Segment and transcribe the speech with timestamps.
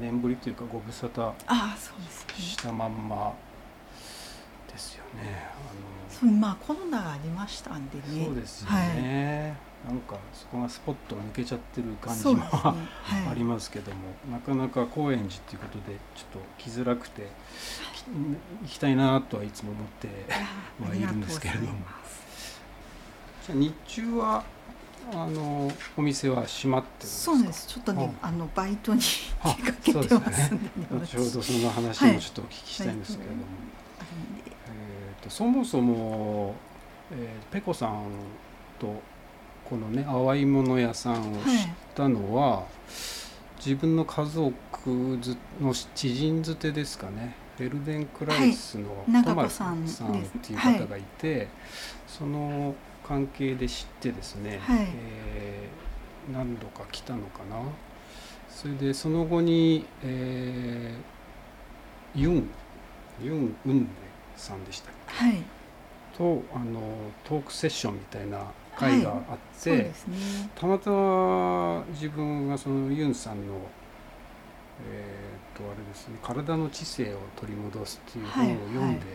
[0.00, 1.32] 年ぶりというかご無沙汰
[2.38, 3.34] したまんま
[4.70, 5.48] ですよね。
[6.08, 8.24] そうまあコロナがありましたんであのね。
[8.24, 12.60] そうですよね、なんかそこがスポットが抜けちゃってる感じもそうですね。
[13.30, 13.98] ありますけども、
[14.30, 17.28] なかなか高円寺っていうことでちょっと来づらくて
[17.94, 18.04] き
[18.62, 21.68] 行きたいなとはいつも思ってあはいるんですけれども。
[23.46, 24.44] じゃあ日中は
[25.12, 27.66] あのお店は閉まってそうです。
[27.68, 28.28] ちょっとねあ。
[28.28, 29.00] あのバイトに
[29.42, 30.64] あ出かけてますんで。
[30.64, 30.70] ね。
[30.90, 33.42] 後ほどその話はいもちょっとお聞きしたいんですけれども、
[34.68, 36.54] えー、とそもそも、
[37.10, 38.04] えーペコさん
[38.78, 39.02] と
[39.68, 41.42] このね淡いもの屋さんを知っ
[41.94, 42.64] たのは、
[43.58, 47.36] 自分の家族ずの知人づてですかね。
[47.56, 49.22] フェルデンクライスのはい。
[49.22, 49.86] トマさんっ
[50.42, 51.48] ていう方がいて、
[52.06, 52.74] その
[53.10, 54.86] 関係で知ってですね、はい。
[54.88, 57.56] えー何度か来たのかな。
[58.48, 62.48] それでその後に、えーユン
[63.20, 63.90] ユン・ウンデ
[64.36, 65.14] さんでしたっけ？
[65.24, 65.42] はい。
[66.16, 66.80] とあの
[67.24, 68.38] トークセッションみたいな
[68.76, 69.20] 会があって、
[69.52, 70.16] そうですね。
[70.54, 73.54] たまたま自分がそのユンさんの
[74.82, 79.06] えー、とあれですね「体の知性を取り戻す」っていう本を読んで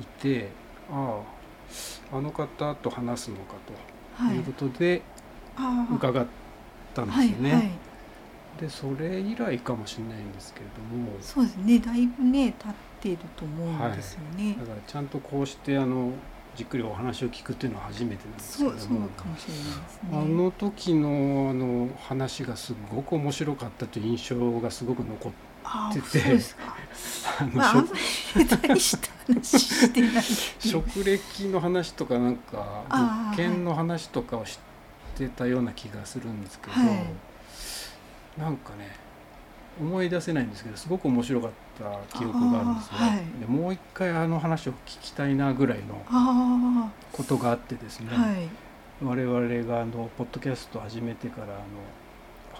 [0.00, 0.48] いて、
[0.90, 1.39] ああ
[2.12, 4.36] あの方と話すのかとはい。
[4.36, 5.02] いうことで
[5.94, 6.26] 伺っ
[6.94, 7.52] たんですよね。
[7.52, 7.70] はいはい。
[8.60, 11.16] でそれ以来かもしれないんですけれども。
[11.20, 11.78] そうですね。
[11.78, 16.12] だいぶね経っていると思うんですよね、だからちゃんとこうしてあの
[16.56, 18.70] じっくりお話を聞くっていうのは初めてなんですけど。
[18.70, 19.08] も。
[20.12, 25.32] あの時のあの話がすごく面白かったという印象がすごく残っ
[25.92, 26.38] てて。
[27.38, 27.84] あ の、まああんま
[28.36, 30.24] り大した話してない。
[30.58, 34.58] 職歴の話とかなんか物件の話とかを知っ
[35.16, 38.40] てたような気がするんですけど、はい。
[38.40, 38.96] なんかね
[39.80, 43.40] 思い出せないんですけどすごく面白かった記憶があるんですね、はい。
[43.40, 48.48] でもう一回あの話を聞きたいなぐらいのあことがあってですね、あはい。
[49.02, 51.54] 我々があのポッドキャストを始めてからあの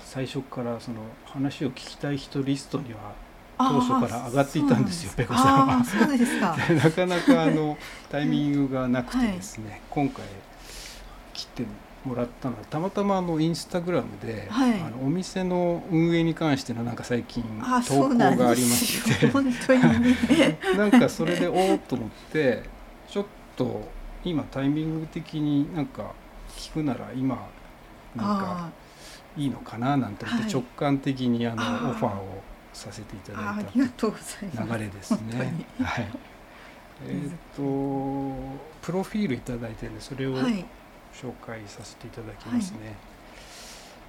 [0.00, 3.14] 最初からその話を聞きたい人リストには
[3.58, 5.84] 当初から上がっていたんですよペコさんは。
[5.84, 6.56] そうですか。
[6.66, 7.76] でなかなかあの
[8.10, 10.24] タイミングがなくてですね、今回
[11.34, 11.64] 来て
[12.04, 14.80] もらったのはたまたまあのインスタグラムで、はい。
[14.80, 19.26] あのお店の運営に関してのなんか最近あ投稿がありまして。
[19.26, 19.32] よ。
[19.32, 19.82] 本当に。
[19.82, 22.62] ね なんかそれでおおっと思って
[23.08, 23.88] ちょっと
[24.24, 26.12] 今タイミング的になんか
[26.56, 27.48] 聞くなら今
[28.16, 28.70] なんかあ
[29.36, 30.52] いいのかななんて思ってはい。
[30.52, 33.64] 直感的にあのオファーをさせていただい
[34.56, 35.66] た流れですね。
[35.78, 35.84] に。
[35.84, 36.08] はい。
[37.06, 37.62] えっ、と
[38.82, 40.64] プロフィールいただいてるんでそれをはい
[41.22, 42.78] 紹介させていただきますね。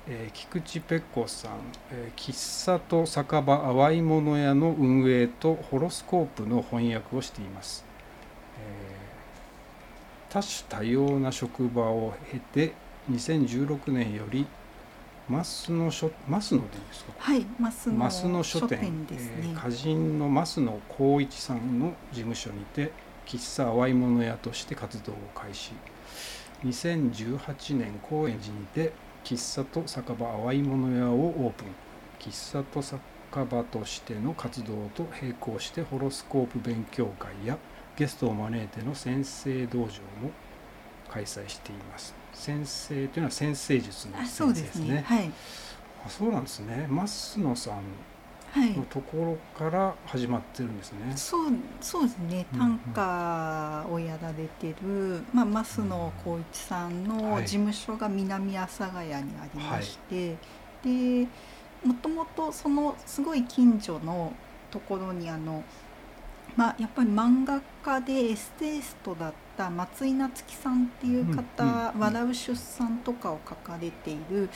[0.08, 1.52] えー菊池ペコさん、
[1.92, 7.86] えー喫茶と酒場淡いもの屋の運営とホロスコープの翻訳をしています。
[8.60, 12.74] えー多種多様な職場を経て
[13.12, 14.48] 2016年より
[15.30, 17.14] 増野書増野でいいですか？
[17.20, 19.06] はい増野増野書店。
[19.06, 22.92] ですね、えー歌人の増野光一さんの事務所にて
[23.28, 25.74] 喫茶淡いもの屋として活動を開始
[26.64, 31.68] 2018年高円寺にて喫茶と酒場淡いもの屋をオープン。
[32.20, 33.02] 喫茶と酒
[33.34, 37.58] 場としての活動と並行してホロスコープ勉強会や
[37.96, 39.90] ゲストを招いての先生道場も
[41.10, 42.14] 開催しています。
[42.34, 44.88] 先生というのは先生術の先生ですすね。
[44.88, 45.32] ねはい。
[46.06, 46.88] あそうなんですね。
[46.90, 47.86] 増野さんはい
[48.56, 51.14] のところから始まってるんですね。
[51.16, 52.46] そうそうですね。
[52.54, 57.44] うん短歌をやられてる、まあ、増野光一さんのはい。
[57.44, 59.24] 事務所が南阿佐ヶ谷にあ
[59.54, 60.36] りまして、
[60.84, 61.28] で
[61.86, 64.34] もともとそのすごい近所の
[64.70, 65.64] ところにあの、
[66.56, 72.00] まあ、やっぱり漫画家でエステイストだった松井夏樹さんっていう方「うんうんうん。
[72.00, 74.50] 笑う出産」とかを書かれている。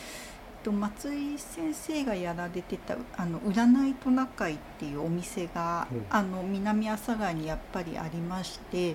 [0.65, 6.05] と松井先生がやられてたあの占いトナカイっていうお店が、うん。
[6.09, 8.93] あの南阿佐ヶ谷にやっぱりありまして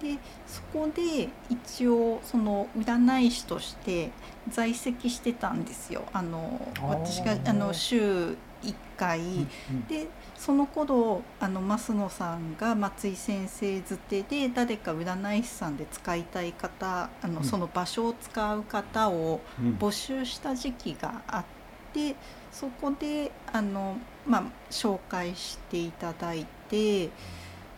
[0.00, 4.10] でそこで一応その占い師として
[4.48, 6.04] 在籍してたんですよ。
[6.12, 9.86] あの私があの週1回、うん。
[9.86, 10.08] で
[10.40, 17.44] その頃あの増野さんが松井先生づてで誰か占い師さんで使いたい方あの、うん。
[17.44, 19.76] その場所を使う方をうん。
[19.78, 21.44] 募集した時期があっ
[21.92, 22.16] て
[22.50, 27.08] そこであの、まあ、紹介していただいて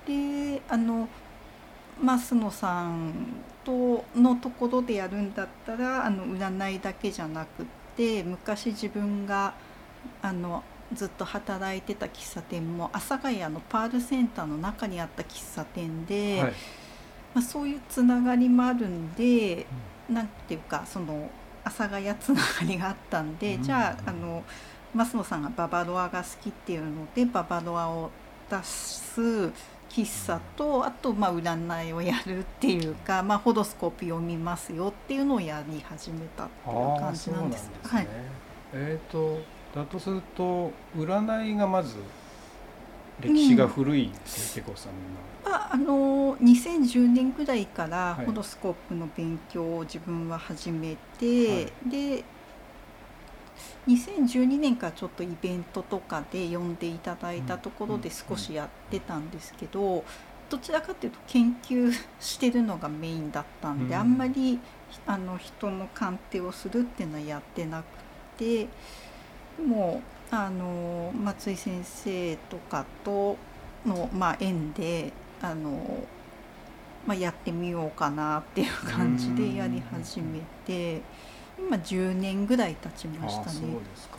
[0.06, 1.08] であの
[2.00, 3.12] 増野さん
[3.64, 7.66] とのところでやるんだったらあの占いだけじゃなくっ
[7.96, 9.52] て昔自分が
[10.22, 10.62] あの
[10.94, 16.52] ずっと働いてた喫茶店も阿佐ヶ谷のパールセンターの中にあった喫茶店で、はい。
[17.34, 19.66] まあ、そういうつながりもあるんで、
[20.08, 21.30] なんていうかその
[21.64, 23.62] 阿佐ヶ谷つながりがあったんで、うん。
[23.62, 24.42] じゃああの
[24.94, 28.10] 増野さんがババロアが好きっていうのでババロアを
[28.50, 29.20] 出す
[29.88, 37.68] 喫茶とあとまあ占いをやるっていうか、まあ、ホドスコープ読みますよっていうのをやり始めたっていう感じなんんです。
[37.68, 37.80] でね。
[37.82, 38.08] ね、はい。
[38.74, 39.38] えっ、と
[39.74, 41.96] だとすると占いがまず
[43.20, 44.12] 歴史が古いん。
[44.12, 44.98] ですね、ペコさんの。
[45.44, 48.26] まあ、あの2010年ぐらいからはい。
[48.26, 52.24] ホロスコープの勉強を自分は始めて、はで
[53.86, 60.04] 2012年からちょっとイベントとかで呼んでいただいたところで少しやってたんですけど、
[60.48, 64.00] どちらかというと研究してるのがメインだったんで、うん。
[64.00, 64.58] あんまり
[65.06, 67.84] あの人の鑑定をするっていうのはやってなく
[68.38, 68.68] て
[69.58, 70.00] でも
[70.30, 73.36] あの松井先生とかと
[73.86, 76.06] の、まあ、縁であの、
[77.06, 81.02] まあ、やってみようかなっていう感じでやり始めて
[81.58, 83.74] 今10年ぐらい経ちましたああそうね。
[83.74, 84.16] ですか。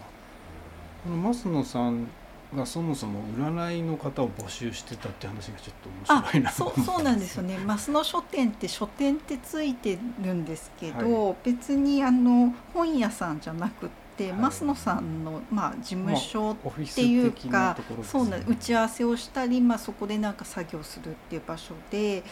[1.03, 2.07] この増野さん
[2.55, 7.57] がそもそも占いの方を募集してたって話がちょっと面あ白いなとそうそうなんですよね。
[7.65, 16.57] 増野書店って書店ってついてるんですけど、別にあの本屋さんじゃなくって、はい増野さんの、まあ、事務所っ
[16.93, 22.23] ていうかそうなん打ち合わせをしたり、まあ、そこでなんか作業するっていう場所で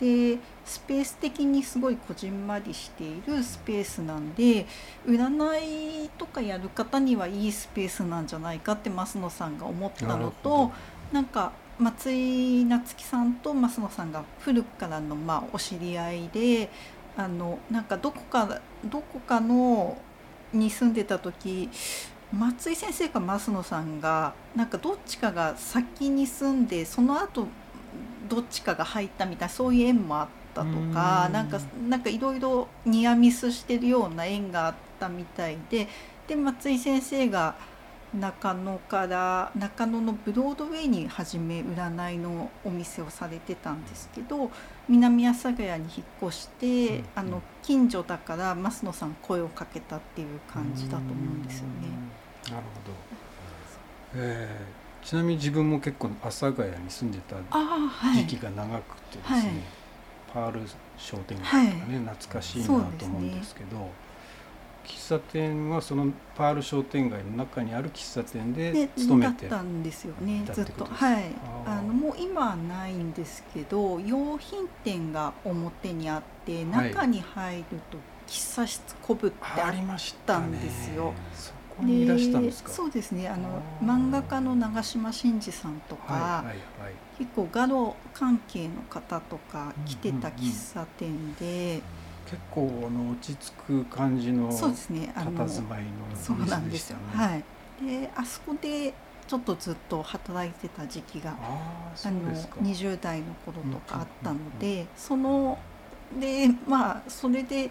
[0.00, 4.66] でスペース的にすごいこじんまりしているスペースなんで
[5.06, 10.72] 占いとかやる方にはいいスペースなんじゃないかって増野さんが思ったのほと
[11.12, 16.70] なんか松井夏樹さんと増野さんが古くからのまあお知り合いで
[17.16, 19.98] あのなんかどこかどこかの
[20.52, 21.68] に住んでた時
[22.32, 27.48] 松井先生か増野さんがなんかどっちかが先に住んでその後
[28.28, 31.32] どっちかが入ったみたいなそういう縁もあったとかうん。
[31.32, 35.88] なんかなんかいろいろニアミスしてるような縁があったみたいで
[36.28, 37.56] で松井先生が
[38.14, 44.50] 中野から中野のブロードウェイに初め占いのお店をされてたんですけど
[44.88, 47.04] 南阿佐ヶ谷に引っ越して、うん。
[47.14, 51.72] あの近所だから増野さん声をかけたっていう感じだと思うんですよね。
[52.46, 52.52] うん。
[52.52, 57.36] なるほど、えーちなみに自分も結構阿佐ヶ谷に住んでた
[58.14, 59.50] 時期が長くてですね、はい。
[60.32, 60.60] パール
[60.98, 62.16] 商店街とかね、はい。
[62.16, 62.72] 懐かしいなと
[63.06, 63.90] 思うんですけど
[64.90, 71.24] 喫茶店はそのパール商店街の中にある喫茶店でで勤めてだったんですよねずってとはい。
[71.66, 76.90] あのもう今はないんですけど用品店が表にあってはい。
[76.90, 82.70] 中に入ると喫茶室コブってあっありましたんですよそこにいらしたんですか？
[82.70, 83.28] そうですね。
[83.28, 86.56] あの漫画家の長嶋真司さんとか、はいはいはい。
[87.18, 91.82] 結構画廊関係の方とか来てた喫茶店で、
[92.30, 95.12] 結構あの落ち着く感じのそうですね。
[95.16, 97.44] あの佇まいのそうなんですよ、はい。
[97.84, 98.94] であそこで
[99.26, 102.60] ちょっとずっと働いてた時期があのうですか。
[102.60, 105.58] 20代の頃とかあったので、その
[106.20, 107.68] でまあそれで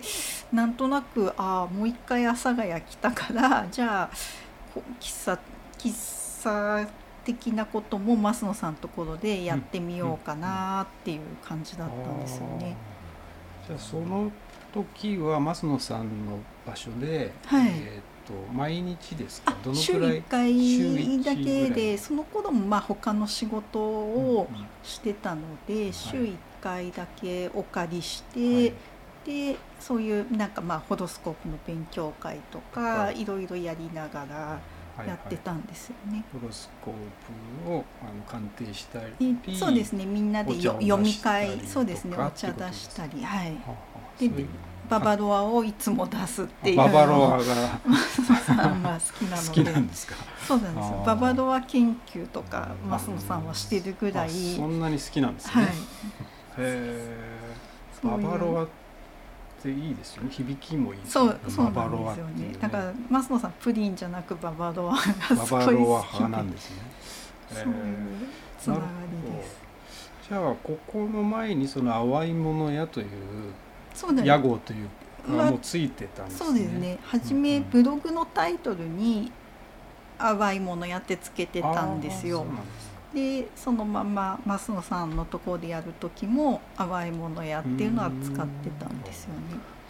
[0.52, 4.10] なんとなくああもう一回阿佐ヶ谷来たから じゃあ
[4.74, 5.40] こ喫茶
[5.78, 6.90] 喫茶
[7.24, 12.76] 的なことも増野さんのところでやってみようかなっていう感じだったんですよね。
[13.64, 13.68] あー。
[13.68, 14.32] じゃあその
[14.74, 17.70] 時は増野さんの場所で、はい。
[17.70, 19.52] えっ、と毎日ですか？
[19.52, 21.24] あどの週くらい？1回週一。
[21.24, 24.66] だけでその頃もまあ他の仕事をうんうん。
[24.84, 28.74] してたので、週1回だけお借りして、はい。
[29.26, 33.22] でそういうなんかまあホロスコープの勉強会とか、はい。
[33.22, 34.60] い、ろいろやりながら
[35.06, 36.24] やってたんですよね。
[36.32, 36.94] ホロスコー
[37.66, 40.06] プをあの鑑定したりでそうですね。
[40.06, 42.16] みんなで読み会そうですね。
[42.18, 43.52] お茶出したりはい。
[43.52, 44.46] はあはあで
[44.90, 46.78] ババロアをいつも出すっていう。
[46.78, 47.46] ババロアのをが
[48.36, 50.16] さんが好きな好のきでなんですか
[50.48, 54.28] そうなんですババロア研究とか増野さんはしてるぐらい。
[54.28, 55.66] あそんなに好きなんですね、はい。
[55.66, 55.72] へ
[56.58, 57.18] え
[58.04, 58.68] ババロアっ
[59.62, 60.30] ていいですよね。
[60.32, 62.58] 響きもいいそねうそうなんですよっていうね。
[62.60, 66.72] だから増野さんプリンじゃなくババロアがバすごい好きでバロア派なんです。
[66.72, 66.76] ね
[67.52, 67.74] そういう
[68.60, 68.82] つなが
[69.28, 69.58] りです。
[70.30, 73.08] じゃあここの前にその淡いもの屋という
[74.24, 74.90] 屋号という
[75.28, 76.46] まあがもうついてたんですね。
[76.46, 76.98] そうですね。
[77.04, 79.32] 初めブログのタイトルに
[80.18, 82.46] 「淡いものやってつけてたんですよ。
[83.14, 89.40] でそのまま増野さんのところでやる時も「淡いものや」っていうのは使ってたんですよね。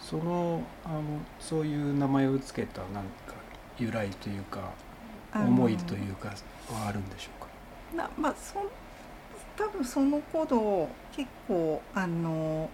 [0.00, 1.02] そのあの
[1.38, 3.34] そういう名前をつけたなんか
[3.78, 4.70] 由来というか
[5.34, 8.02] 思いというかはあるんでしょうか？
[8.04, 8.54] なまあそ
[9.56, 12.70] 多分その頃結構あの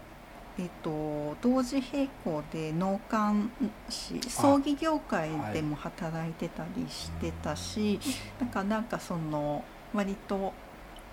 [0.58, 3.50] えっと、同時並行で納棺
[3.90, 8.10] 師葬儀業界でも働いてたりしてたし、は
[8.40, 10.54] い、なんかなんかその割と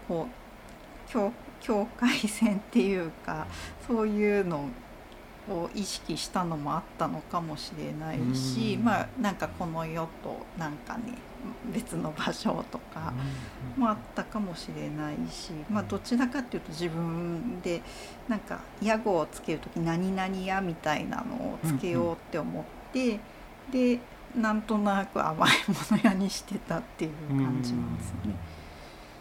[0.08, 1.32] こう境
[1.62, 3.48] 境界線っていうか
[3.86, 4.70] そういうの
[5.50, 11.18] を意識したのもあったのかもしれないしまあなんかこの世となんかね
[11.74, 13.14] 別の場所とか
[13.78, 17.82] もあったかもしれないし、まあ、どちらかっていうと自分で
[18.28, 23.20] なんか屋号をつける時「何々屋」みたいなのをつけようって思って、
[23.72, 24.00] で
[24.36, 28.36] なんとなく甘いもの屋にしてたっていう感じなんですね。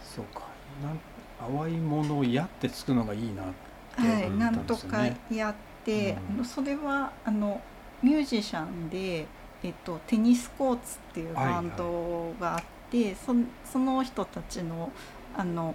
[0.02, 0.42] そうか。
[0.82, 0.98] なん
[1.42, 3.52] 淡いもの屋ってつくのがいいなって
[3.94, 7.60] はい、なんとかやって、うん、それはあの
[8.02, 9.26] ミュージシャンで
[9.62, 13.34] えっと、テニスコーツっていうバンドがあって、はいはい、そ
[13.72, 14.90] その人たちの
[15.36, 15.74] あの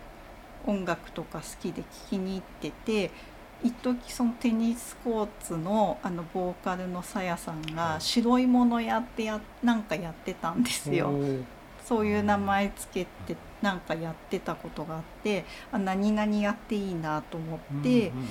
[0.65, 3.12] 音楽とか好きで聴きに行ってて
[3.63, 11.12] 一時そのテニスコーツのあのボーカルのさやさんが白いものやってやなんかやってたんですよ。
[11.84, 18.27] そういう名前つけてなんかやってたことがあってあ何々やっていいなと思って、うん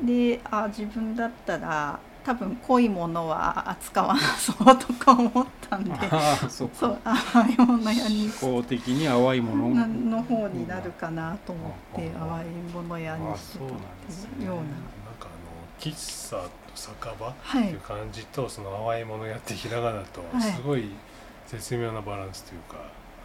[0.00, 5.94] うん、であ自分だったら多分濃いものは扱わなそうとか思ったんで。
[6.50, 8.28] そう淡いもの屋に。
[8.28, 9.86] 法的に淡いもの。
[9.86, 14.60] の方になるかなと思って淡いもの屋にしてたっていうような。
[14.60, 14.66] なん
[15.18, 20.90] かあの喫茶と酒場っていう感じと、その淡いもの屋ってひらがなとすごい
[21.46, 22.76] 絶妙なバランスというか、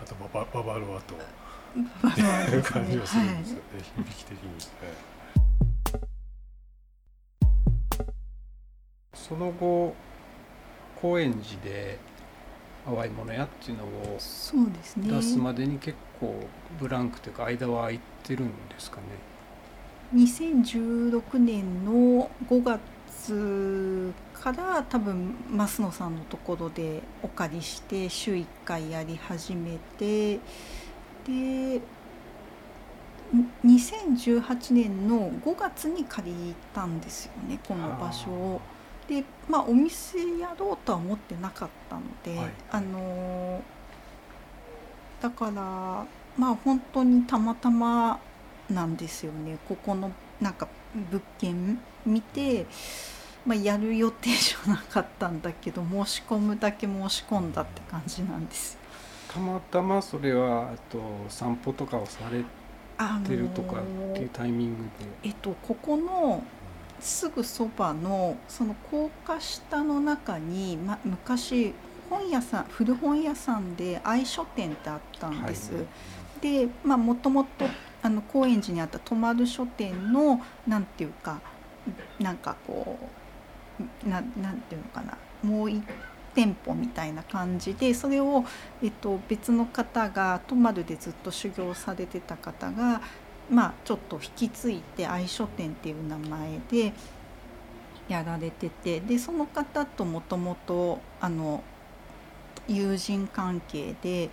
[0.01, 2.21] あとバババロアとって
[2.55, 3.61] いう感じがするんですよね、
[3.97, 4.49] 響き的に。
[9.27, 9.95] その後
[11.01, 11.97] 高円寺で
[12.85, 16.45] 淡いものやっていうのを出すまでに結構
[16.77, 19.03] ブランクというか間は空いてるんですかね
[20.13, 30.35] 2016年の5月から多分増野さんのところでお借りして週1回やり始めて
[31.25, 31.79] で
[33.65, 38.61] 2018年の5月に借りたんですよねこの場所を。
[39.07, 43.61] でまあお店やろうとは思ってなかったので、はい、あの
[45.21, 45.51] だから
[46.37, 48.19] まあ本当にたまたま
[48.69, 49.57] なんですよね。
[49.67, 50.67] ここのなんか
[51.11, 52.65] 物件見て、
[53.45, 58.77] まあ、やる予定じゃなかったんだけど申し込むだけ申し込んだって感じなんです。
[59.33, 62.43] たまたまそれはあと散歩とかをされ
[63.27, 64.89] てるとかっていうタイミングで、
[65.23, 66.43] えっと、ここの
[67.03, 71.73] すぐそばのその高架下の中に、ま、昔
[72.09, 75.73] 本屋さん古本屋さんで愛書店ってあったんです。
[75.73, 75.85] はい、
[76.41, 77.65] でもともと
[78.31, 81.41] 高円寺にあった泊まる書店のなんていうか
[82.19, 82.97] なんかこ
[84.05, 85.83] うななんていうのかなもう一
[86.33, 88.43] 店舗みたいな感じでそれを、
[88.81, 93.01] えっと、別の方が泊まるでずっと修行されてた方が
[93.49, 96.93] まあ、ちょっと引き継いで愛書店っていう名前で
[98.07, 100.99] やられててでその方ともともと
[102.67, 104.29] 友人関係で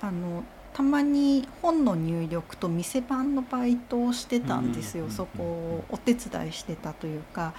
[0.00, 7.54] あのたまに本の入力と店番のバイトをしてたんですよ、そこをお手伝いしてたというか。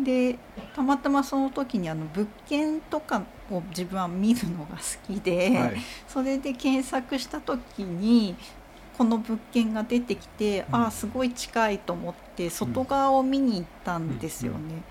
[0.00, 0.38] で
[0.74, 5.76] たまたまその時にあの物件とかを自分は見るのが好きで、はい、
[6.08, 8.34] それで検索した時に
[8.96, 14.82] この物件が出てきて、うん、ああすごい近いと思って外側を見に行ったんですよね。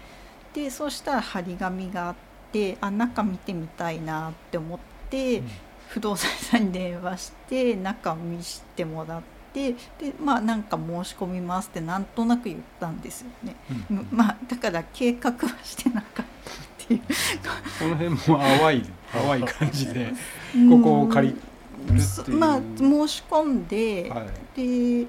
[0.53, 2.15] でそうしたら張り紙があっ
[2.51, 4.79] てあ中見てみたいなって思っ
[5.10, 5.41] て、
[5.89, 9.31] 不動産屋さんに電話して中見してもらって。
[9.53, 9.75] で
[10.24, 13.53] まあなんか申し込みますってなんとなく言ったんですよね、
[13.89, 16.25] うん、まあだから計画はしてなかったっ
[16.88, 17.01] ていう。
[17.77, 20.13] この辺も淡い淡い感じで
[20.70, 21.36] ここを借り
[22.27, 25.07] まあ申し込んで、はい、で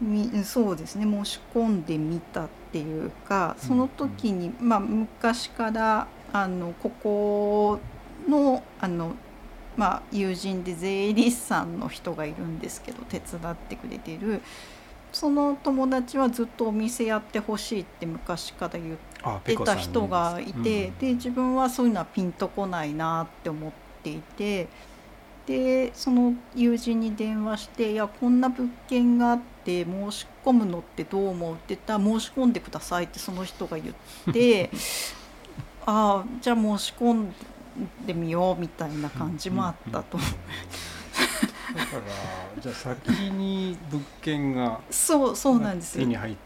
[0.00, 7.80] みそうですね申し込んでみたっていうかその時に、うん、まあ昔からあのここ
[8.28, 9.14] のあの
[9.76, 14.42] まあ、友人で税理士さんの人がいるんですけど手伝ってくれてる。
[15.12, 23.72] その友達はずっとお店やってほしいって昔から言ってた人がいて、うん、で自分はそういうのはピンとこないなって思っ
[24.04, 24.68] ていて
[25.50, 34.70] でその友人に電話して「いやこんな物件があって申し込むのってどう思う?」って言ったら「申し込んでください」ってその人が言って
[35.86, 37.34] 「ああじゃあ申し込ん
[38.06, 40.18] でみようみたいな感じもあったと。
[40.18, 42.02] だから
[42.60, 46.36] じゃあ先に物件がそうそうなんです手に入っ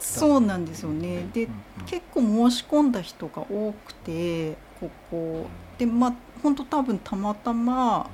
[0.00, 1.28] そうなんですよね。
[1.32, 1.46] で、
[1.86, 8.08] 結構申し込んだ人が多くてここでまあ本当多分たまたま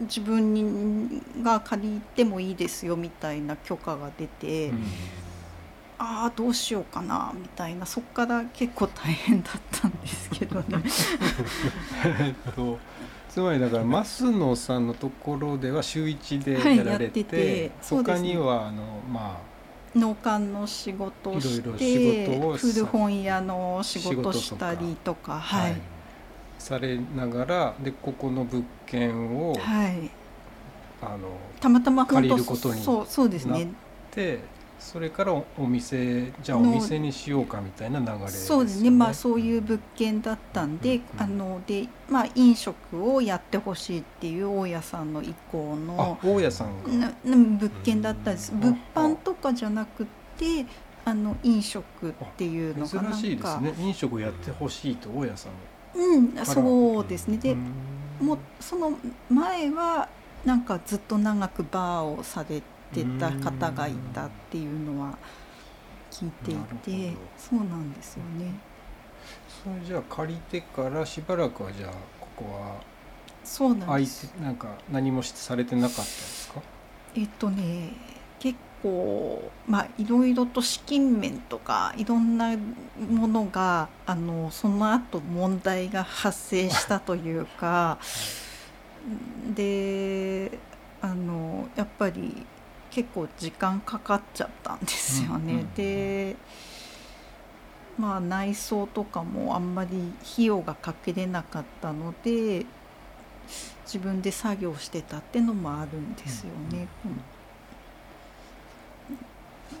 [0.00, 4.84] 自分にが借りてもいいですよみたいな許可が出て、うん、
[5.98, 10.82] ああどうしようかなみたいなそっから結構大変だったんですけどね。
[13.28, 19.52] つまりだから増野さんのところでは週一でやられて,、はい、て他にはあのまあ
[19.98, 25.76] 農家の仕事をして古本屋の仕事したりとかはい、
[26.62, 30.08] されながらでここの物件を、はい、
[31.02, 31.28] あの
[31.60, 33.66] たまたま借りることになっ
[34.12, 34.38] て
[34.78, 38.90] それからお店じゃあお店にしようかみたいな流れ、ね、そうですね。
[38.90, 47.12] まあそういう物件だったんで、うんうん、あのでまあ飲食をやってほしいっていう大家さんの意向の大家さんが。
[47.24, 50.66] 物件だったんです、物販とかじゃなくて
[51.04, 53.74] あの飲食っていうのが珍しいですね。
[53.78, 55.52] 飲食をやってほしいと大家さん
[55.94, 57.36] うんそうですね。
[57.36, 57.56] で
[58.20, 58.98] もその
[59.30, 60.08] 前は
[60.44, 65.16] なんかずっと長くバーをされてた方がいたっていうのは
[66.10, 68.54] 聞いていてそうなんですよね。
[69.64, 72.80] それじゃあ借りてからしばらくはじゃあここは
[73.44, 74.32] そうなんです。
[74.40, 76.60] なんか何もされてなかったですか？
[77.14, 77.92] えっとね
[78.38, 82.56] 結構まあいろいろと資金面とかいろんな
[83.10, 87.98] ものがあのその後問題が発生したというか
[89.54, 90.50] で
[91.00, 92.46] あのやっぱり
[92.90, 95.52] 結構時間かかっちゃったんですよね。
[95.54, 96.36] うんうん、で
[97.98, 102.66] まあ内装とかもあんまり費用がかけれなかったので
[103.84, 106.86] 自分で作業してたってのもあるんですよね。
[107.04, 107.20] うんうん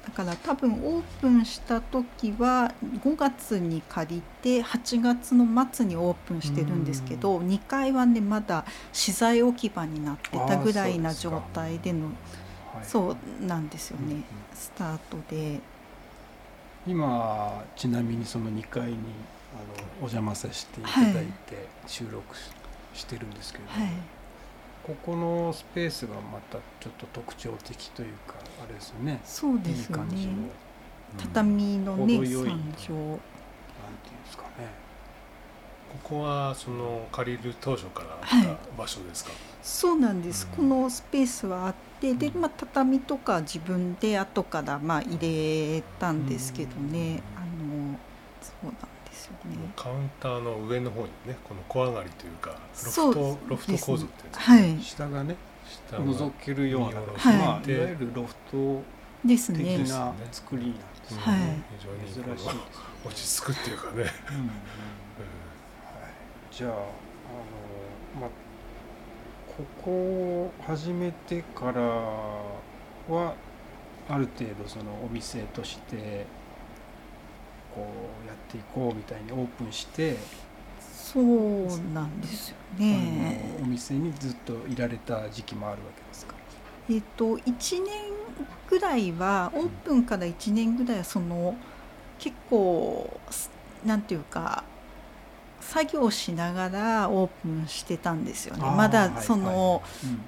[0.04, 12.10] だから多分オープンした時は5月に借りて8月の末にオープンしてるんですけど2階はねまだ資材置き場になってたぐらいな状態での
[12.82, 14.22] そうなんですよね、
[14.54, 15.60] スタートで。
[16.86, 22.34] 今ちなみにその2階にあのお邪魔させていただいて収録
[22.92, 23.88] してるんですけど、はい、
[24.82, 29.20] ここのスペースがまたちょっと特徴的というかあれですよね。
[29.24, 30.26] そうですよね
[31.18, 31.96] 畳の。
[31.98, 32.48] ね、うん、三畳。
[32.48, 34.82] なんていうんですかね。
[35.92, 45.18] ここはその借りる当初からあった場所ですか、はい、そうなんです、うん、このスペースはあってで、まあ、畳とか自分で後からまあ入
[45.76, 47.98] れたんですけどね、あの
[48.40, 48.82] そうなんです。
[48.82, 48.91] よね
[49.76, 55.36] カウンターの上の方にねこの小上がりというかロフトロフト構造っていうんですか、はい、下がね
[55.90, 57.36] 下が覗けるような、はい。
[57.38, 58.82] まあ、いわゆるロフト
[59.26, 59.38] 的
[59.88, 61.38] な作りなんですね、はい、
[61.78, 62.58] 非常に珍しい
[63.04, 64.50] 落ち着くっていうかね、うんうん
[66.52, 66.82] じゃああの、
[68.20, 68.30] まあ、
[69.56, 73.34] ここを始めてからは
[74.06, 76.26] ある程度そのお店として
[77.74, 77.86] こ
[78.24, 80.16] うやっていこうみたいにオープンして
[80.80, 83.54] そうなんですよね。
[83.62, 86.34] お店にずっといられた時期もあるわけですか？
[86.90, 87.92] えっ、と1年
[88.68, 91.54] ぐらいはオープンから1年ぐらいはその
[92.18, 93.20] 結構
[93.84, 94.64] なんていうか
[95.60, 98.62] 作業しながらオープンしてたんですよね。
[98.76, 99.82] まだその、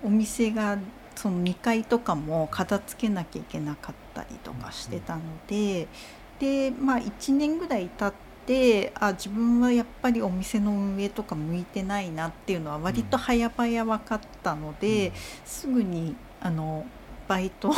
[0.04, 0.78] お店が
[1.16, 5.88] その2階とかも片付けなきゃいけなかったりとかしてたので、
[6.38, 8.12] でまあ1年ぐらい経っ
[8.46, 15.12] てあ自分はやっぱりお店の運営とか向いてないなっていうのは割と早々分かったので、
[15.44, 16.84] すぐにあの
[17.26, 17.74] バイトを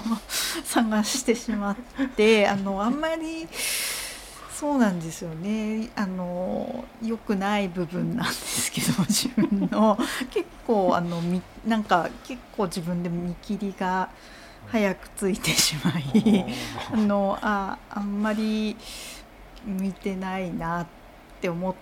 [0.64, 1.76] 探してしまっ
[2.16, 3.48] てあのあんまり。
[4.56, 5.90] そうなんですよね。
[5.94, 9.98] あの良くない部分なんですけど 自分の。
[10.30, 14.08] 結構あのみなんか結構自分で見切りが
[14.70, 16.44] 早くついてしまい
[16.92, 18.76] あのああんまり
[19.64, 20.86] 向いてないなっ
[21.40, 21.74] て思っ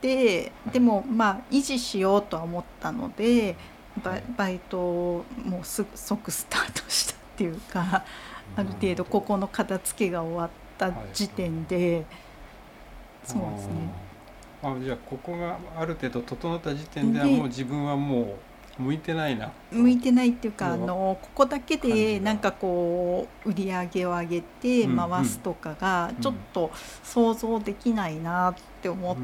[0.00, 3.56] てでもまあ維持しようとは思ったので
[4.02, 8.04] ババイトをもうすぐ即スタートしたっていうか
[8.56, 10.46] ある程度ここの片付けが終わ。
[10.46, 10.48] っ
[10.80, 12.06] た時点で、
[13.22, 13.72] そうですね。
[14.62, 18.36] あじゃあここがある程度整った時点ではもう自分はもう
[18.78, 19.52] 向いてないな。
[19.70, 26.70] 向いてないっていうかあのここだけでなんかこう売り上げを上げて回すとかがちょっと
[27.02, 29.16] 想像できないなっって思っ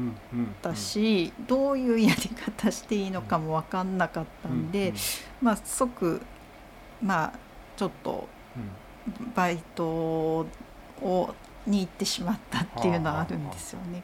[0.61, 4.93] たし、どういうやり方していいのかも分かんなかったんで、
[5.41, 6.21] まあ即
[7.01, 7.33] まあ
[7.75, 8.27] ちょっと
[9.35, 10.45] バイトを
[11.65, 14.03] に行ってしまったっていうのはあるんですよね。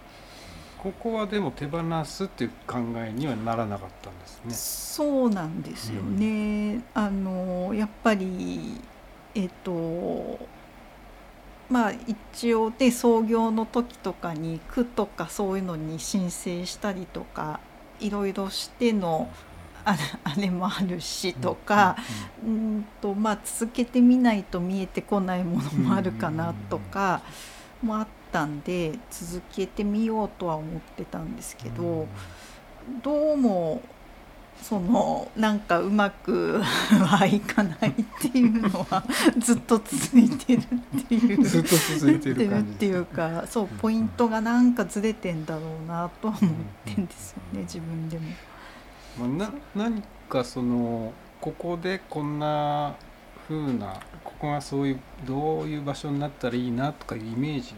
[0.83, 4.53] ここはでも手放すっていう考えにはならなかったんですね。
[4.53, 6.73] そうなんですよね。
[6.73, 8.81] うん、あのやっぱり
[9.33, 10.39] えっ、と
[11.69, 17.61] まあ一応で創業の時とかに区とかそういうのに申請したりとか
[18.01, 19.31] いろいろしての
[19.85, 19.95] あ
[20.37, 21.95] れもあるしとか、
[22.45, 27.21] うんとまあ、続けてみないと見えてこないものもあるかなとか
[27.81, 32.07] もあったんで続けてみようとは思ってたんですけど
[33.03, 33.81] どうも
[34.61, 39.03] そのなんかうまく はいかないっていうのは
[39.37, 41.43] ずっと続いてるっていう。
[41.43, 41.69] ずっと
[41.99, 46.41] 続いてるっていうかそうポイントがなんかずれてんだろうなと思っ
[46.85, 48.23] てんですよね自分でも。
[49.19, 52.95] まあ、な何かそのここでこんな
[53.47, 57.75] 風なここがそういうどういう場所になったらいいなとかいうイメージ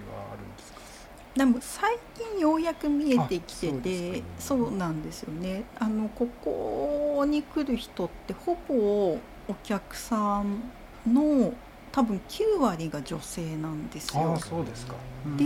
[1.36, 5.66] でも最近ようやく見えてきててそう、ね,、なんですよね。
[5.78, 9.20] あのここに来る人ってほぼお
[9.64, 10.72] 客さん
[11.06, 11.54] の
[11.92, 14.34] 多分9割が女性なんですよ。
[14.34, 14.96] あそうですか。
[15.38, 15.44] で、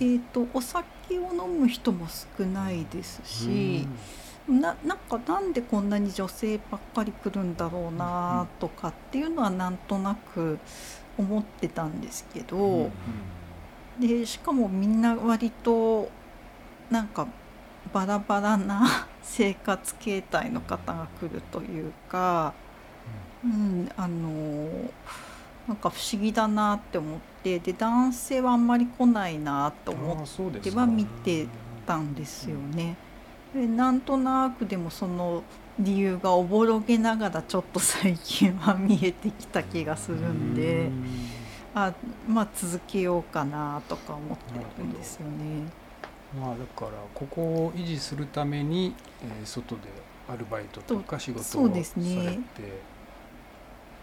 [0.00, 3.86] えーと、お酒を飲む人も少ないですし。
[4.48, 10.58] ななんかなんでこんなに女性ばっかり来るんだろうなとかっていうのはなんとなく
[11.18, 12.90] 思ってたんですけど、
[14.00, 16.10] でしかもみんな割と
[16.90, 17.26] なんか
[17.92, 22.54] バラバラな 生活形態の方が来るというか、
[23.44, 24.68] うん、あの
[25.66, 31.46] なんか不思議だなって思ってで男性はあんまり来ないなと思っては見て
[31.86, 32.96] たんですよね。
[33.54, 35.42] でなんとなくでもその
[35.78, 40.90] 理由がおぼろげながらちょっと最近は見えてきた気がするんで
[41.86, 41.94] あ
[42.28, 45.88] まあ続けようかなとか思ってるんですよね。
[46.38, 49.82] まあ、だからここを維持するために、えー、外で
[50.28, 52.38] アルバイトとか仕事をされて、ね、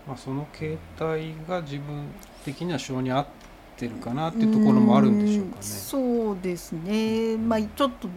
[0.07, 2.07] まあ、その形態が自分
[2.43, 3.25] 的には性に合っ
[3.77, 5.61] てるかなっていうところもあるんでしょうかね。
[5.61, 8.09] うそうですね、まあ、ちょっと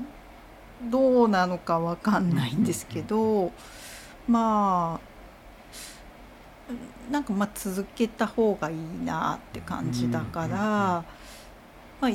[0.90, 3.52] どうなのかわかんないんですけど、
[4.26, 5.07] まあ
[7.10, 11.04] なんかまあ続けた方がいいなって感じだから、ま
[12.02, 12.08] あ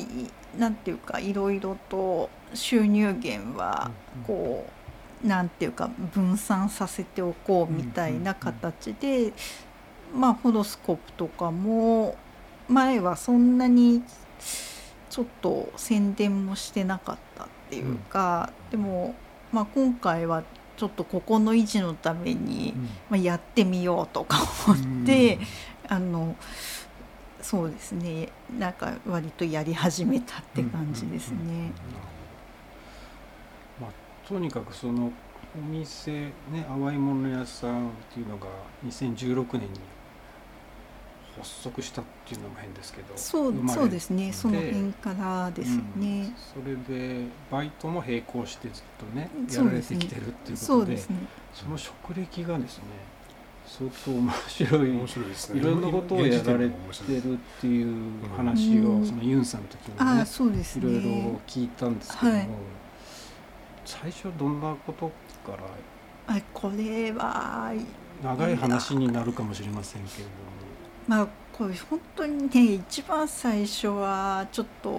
[0.57, 3.91] なんていうかいろいろと収入源は
[4.27, 4.67] こ
[5.23, 9.33] うなんていうか分散させておこうみたいな形で、
[10.13, 12.15] まあホロスコープとかも
[12.67, 14.03] 前はそんなに
[15.09, 19.15] ちょっと宣伝もしてなかったっていうか、でも、
[19.51, 20.43] まあ、今回は
[20.75, 22.73] ちょっとここの維持のために、
[23.09, 25.39] まあ、やってみようとか思って、
[25.87, 26.35] あの
[27.41, 28.29] そうですね。
[28.57, 31.71] なんか割とやり始めたって感じですね。
[33.79, 35.11] まあ、とにかくその
[35.55, 38.47] お店ね淡いもの屋さんっていうのが
[38.85, 39.69] 2016年に
[41.37, 44.31] 発足したっていうのも変ですけどそうそうですね。
[44.31, 51.01] その辺からですね、うん、それでバイトも並行してずっとねやられてきてるっていうことで、ね、
[51.53, 52.83] その職歴がですね
[53.65, 54.89] 相当面白い。
[54.91, 56.73] 面白いです、ね、いろんなことをやられて
[57.07, 57.95] るっていう
[58.35, 60.89] 話を、うん、そのユンさんの時にねそうですね。
[60.89, 61.09] いろいろ
[61.47, 62.49] 聞いたんですけども、はい、
[63.85, 65.11] 最初どんなこと
[65.45, 65.57] か
[66.27, 67.73] らあこれは
[68.23, 70.52] 長い話になるかもしれませんけれども
[71.07, 74.89] まあこれ本当にね一番最初はちょっと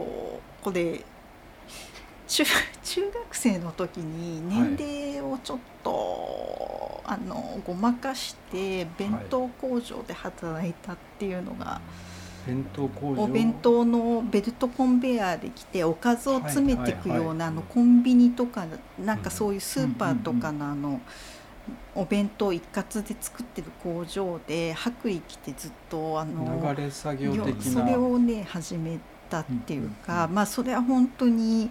[0.62, 1.00] これ
[2.26, 2.44] 中
[2.82, 11.80] 中学生の時に年齢をちょっと、はい、あのごまかして弁当工場で働いたっていうのが、は
[12.46, 13.22] い、弁当工場？
[13.24, 18.66] お弁当のベルトコンベヤーで来ておかずを詰めていくような、あのコンビニとか
[18.98, 21.00] なんかそういうスーパーとかのあの。
[21.94, 28.98] お弁当一括で作ってる工場で白衣着てずっとあの流れ作業的それをね始め
[29.30, 31.70] たっていうか、まあそれは本当に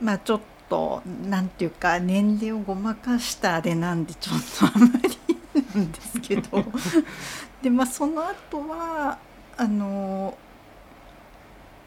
[0.00, 5.36] まあちょっとなんていうか年齢をごまかしたあれなんでちょっとあんまり
[5.74, 6.64] なんですけど。
[7.62, 9.18] でまあその後は
[9.56, 10.38] あの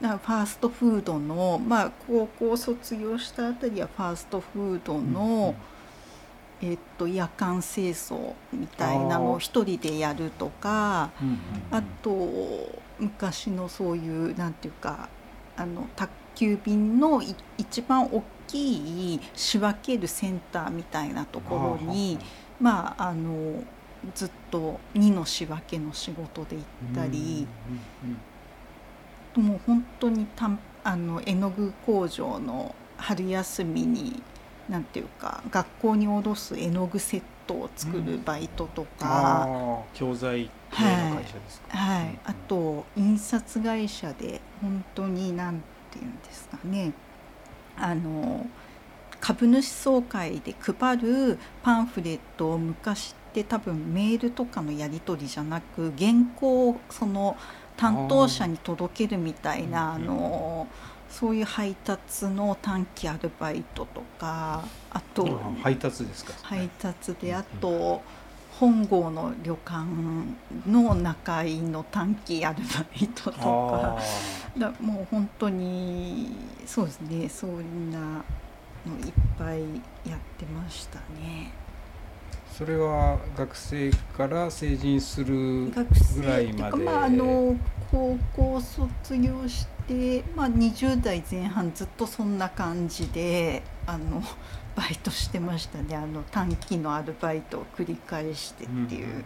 [0.02, 5.56] ファーストフードのまあ高校卒業したあたりはファーストフードの、うんうん
[6.64, 11.10] えっと、夜間清掃みたいなのを一人でやるとか
[11.72, 12.12] あ,、と
[13.00, 15.10] 昔のそういうなんていうか
[15.58, 15.88] あの
[16.36, 17.22] 急便の
[17.58, 22.20] 一番大きい仕分けるセンターみたいなところに
[22.60, 23.64] まああの
[24.16, 27.48] ずっと2の仕分けの仕事で行ったり、
[29.36, 30.50] もう本当にた
[30.84, 34.22] あの絵の具工場の春休みに
[34.70, 46.94] なんていうか学校に卸す絵の具セットを作るバイトとか、うん、教材系の会社ですか、はい、はい、あと印刷会社で本当になんていうんですかね。
[47.78, 48.46] あの
[49.20, 57.38] 株主総会で配るパンフレットを昔って多分メールとかのやり取りじゃなく原稿をその
[57.78, 60.68] 担当者に届けるみたいなあの
[61.12, 66.34] そういう配達の短期アルバイトとかあと配達ですか？
[66.42, 68.02] 配達であと
[68.60, 69.86] 本郷の旅館
[70.68, 74.00] の中居の短期アルバイトとか。
[74.58, 78.16] だもう本当にそうですねそんなの
[79.06, 79.62] いっぱい
[80.10, 81.54] やってましたね。
[82.52, 86.78] それは学生から成人するぐらいまで？
[86.84, 87.56] まあ、あの
[87.90, 94.24] 高校卒業して、まあ、20代前半ずっとそんな感じであの
[94.76, 95.96] バイトしてましたね。
[95.96, 99.24] あの短期のアルバイトを繰り返してっていう、うん、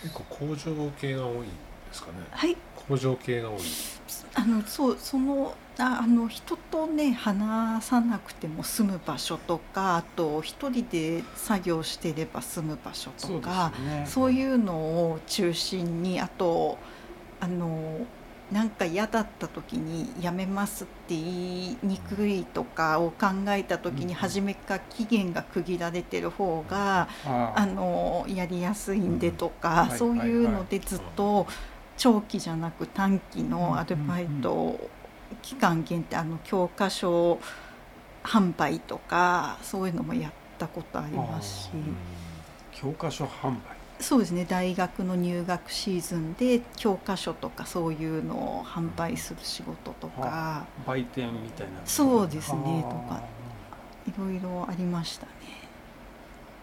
[0.00, 1.48] 結構工場系が多いんで
[1.92, 2.18] すかね。
[2.30, 2.56] はい。
[2.88, 3.58] 工場系が多い。
[4.34, 16.78] あのそうそのあの人とね話さなくても住む場所とかあと一人で作業してれば住む場所とかそう、ね,、そういうのを中心にあと
[17.40, 18.00] あの
[18.52, 31.46] なんか嫌だった時に「やめます」って言いにくいとかを考えた時に初めから期限が区切られてる方が、あのやりやすいんでとか、そういうのでずっと
[31.98, 34.90] 長期じゃなく短期のアルバイトを
[35.42, 37.38] 期間限定あの教科書
[38.24, 41.70] 販売とかそういうのもやったことありますし。
[42.80, 44.44] 教科書販売そうですね。
[44.48, 50.66] 大学の入学シーズンで教科書とかそういうのを販売する仕事とか。
[50.86, 53.22] 売店みたいなそうですねとか。
[54.08, 55.32] いろいろありましたね、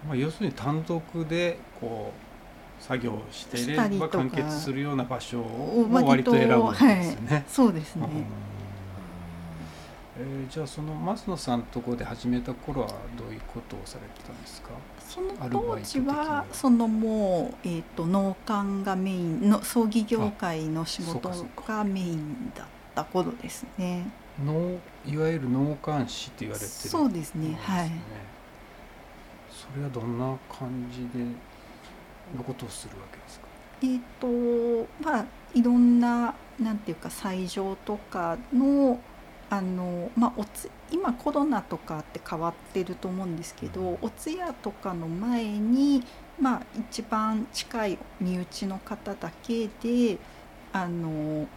[0.07, 8.07] まあ、要するに単独でこう作業してれば完結するような場所を割と選ぶんですね、はい、そうですね、
[10.17, 14.69] えー、じゃあその増野さんとこで始めた頃はどういうことをされてたんですか？
[14.99, 21.29] その当時はそのもう、えーと、農館がメインの葬儀業界の仕事
[21.67, 24.09] がメインだった頃ですね。
[24.43, 26.69] 農いわゆる農館士って言われてる。
[26.71, 27.91] そうですね、ね、はい。
[29.51, 31.25] それはどんな感じで
[32.35, 33.47] のことをするわけですか？
[33.81, 38.97] えっ、ー、とまあいろんななんていうか斎場とかの
[39.49, 46.03] あのまあ、おつ今コロナとかって変わってると思うんですけどお通夜とかの前に、
[46.39, 50.17] まあ、一番近い身内の方だけで
[50.73, 51.47] あの、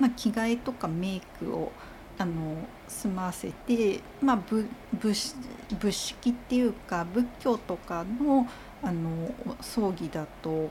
[0.00, 1.70] まあ、着替えとかメイクを
[2.18, 2.56] あの
[2.88, 4.66] 済ませて、まあ、仏
[4.98, 8.48] 仏式っていうか仏教とかの
[8.82, 10.70] あの葬儀だと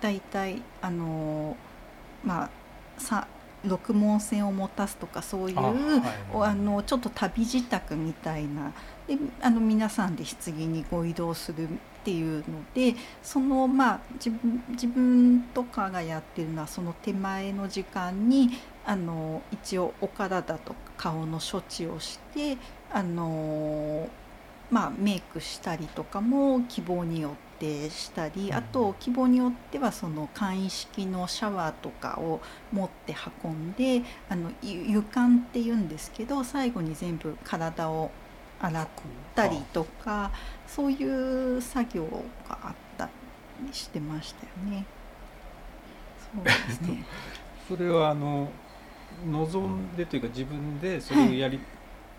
[0.00, 1.56] 大体あの
[2.24, 2.50] まあ
[2.98, 3.26] さ
[3.66, 8.72] 六門線を持たすとかそういうあ、はい、あのちょっと旅支度みたいな。
[9.06, 11.68] であの皆さんで棺にご移動するっ
[12.04, 18.50] ていうのでそのまあ自分自分とかがやってるのはその手前の時間に
[18.84, 22.58] あの一応お体と顔の処置をして
[22.92, 24.08] あの
[24.70, 32.40] まあメイクしたりとかも希望によって定したりあと希望によってはその簡易式のシャワーとかを
[32.72, 33.14] 持って
[33.44, 38.10] 運んであの湯管っていうんですけど最後に全部体を
[38.60, 38.88] 洗っ
[39.34, 40.30] たりとか
[40.66, 42.04] そういう作業
[42.48, 43.08] があった
[43.62, 44.86] りしてましたよね。
[46.34, 47.04] そうですね。
[47.68, 48.48] それはあの
[49.26, 51.58] 望んでというか自分でそれをやり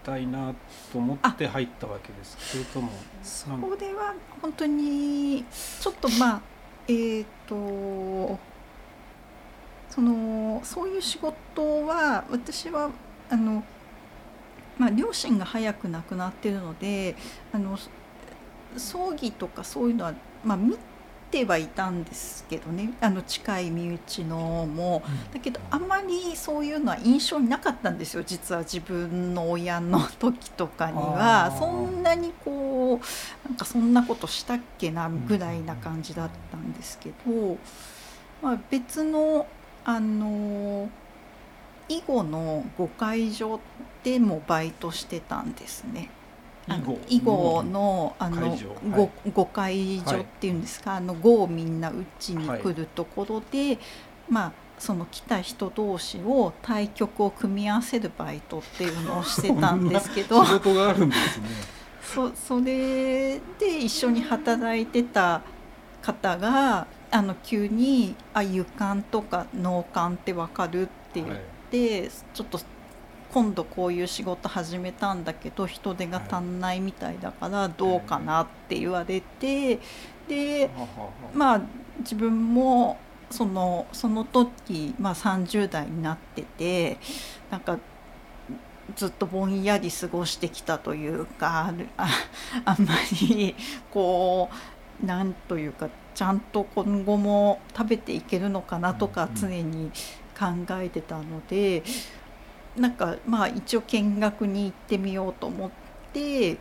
[0.08, 0.56] たいな
[0.94, 2.38] と思って入ったわけです。
[2.40, 2.90] それとも
[3.22, 5.44] それは本当に
[5.82, 6.42] ちょっとまあ
[6.88, 8.40] えっ、ー、と
[9.90, 12.90] そのそういう仕事は私は
[13.30, 13.64] あの、
[14.78, 17.16] まあ、両親が早く亡くなってるので
[17.52, 17.78] あの
[18.78, 20.14] 葬儀とかそういうのは、
[20.46, 20.78] まあ、見
[21.32, 22.94] てはいたんですけどね。
[23.02, 28.24] あの近い身内のも、だけどあんまりそういうのは印象になかったんですよ。
[28.26, 31.56] 実は自分の親の時とかには。
[31.58, 37.58] そんなにこうなんかそんなことしたっけなぐらいな感じだったんですけど、
[38.42, 39.48] まあ、別の
[39.84, 40.90] あの
[41.90, 43.60] 囲碁の碁会所
[44.04, 46.10] でもバイトしてたんですね。
[47.08, 47.64] 囲碁。
[47.64, 53.78] のあの碁碁会所っていうんですか、あの碁をみんな打ちに来るところで、
[54.30, 60.46] まあその来た人同士を対局を組み合わせるバイトっていうのをしてたんですけど。
[60.46, 61.48] 仕事があるんですね。
[62.02, 65.42] そそれで一緒に働いてた
[66.02, 71.28] 方があの急に「あ湯管とか脳幹ってわかる?」って言っ
[71.70, 72.60] て、はい、ちょっと
[73.34, 79.80] 今度こういう仕事始めたんだけど人手が足んないみたいだからどうかなって言われて
[80.28, 80.70] で
[81.34, 81.62] まあ
[82.00, 82.98] 自分も
[83.30, 86.98] そのその時、まあ、30代になってて
[87.50, 87.78] なんか
[88.96, 92.08] ずっとぼんやり過ごしてきたというかあ
[92.64, 93.56] あんまり
[93.92, 94.50] こ
[95.04, 99.92] うなんというかちゃんと今後も食べていけるのかなとか常に
[100.38, 100.46] 考
[100.82, 101.84] えてたので。
[102.78, 105.72] なんかまあ一応見学に行ってみようと思っ
[106.14, 106.58] て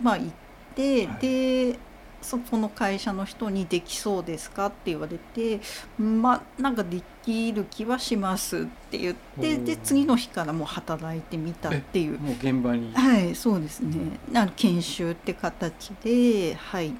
[0.00, 0.30] まあ行っ
[0.74, 1.78] て、はい、で
[2.22, 5.60] そこの会社の人に「できそうですか?」って言われて
[5.98, 12.18] 「まあなんかできる気はします」って言ってで次の日からもう働いてみたっていう。
[12.18, 12.92] もう現場に。
[12.92, 16.92] はいそうですね、あの研修って形で入っ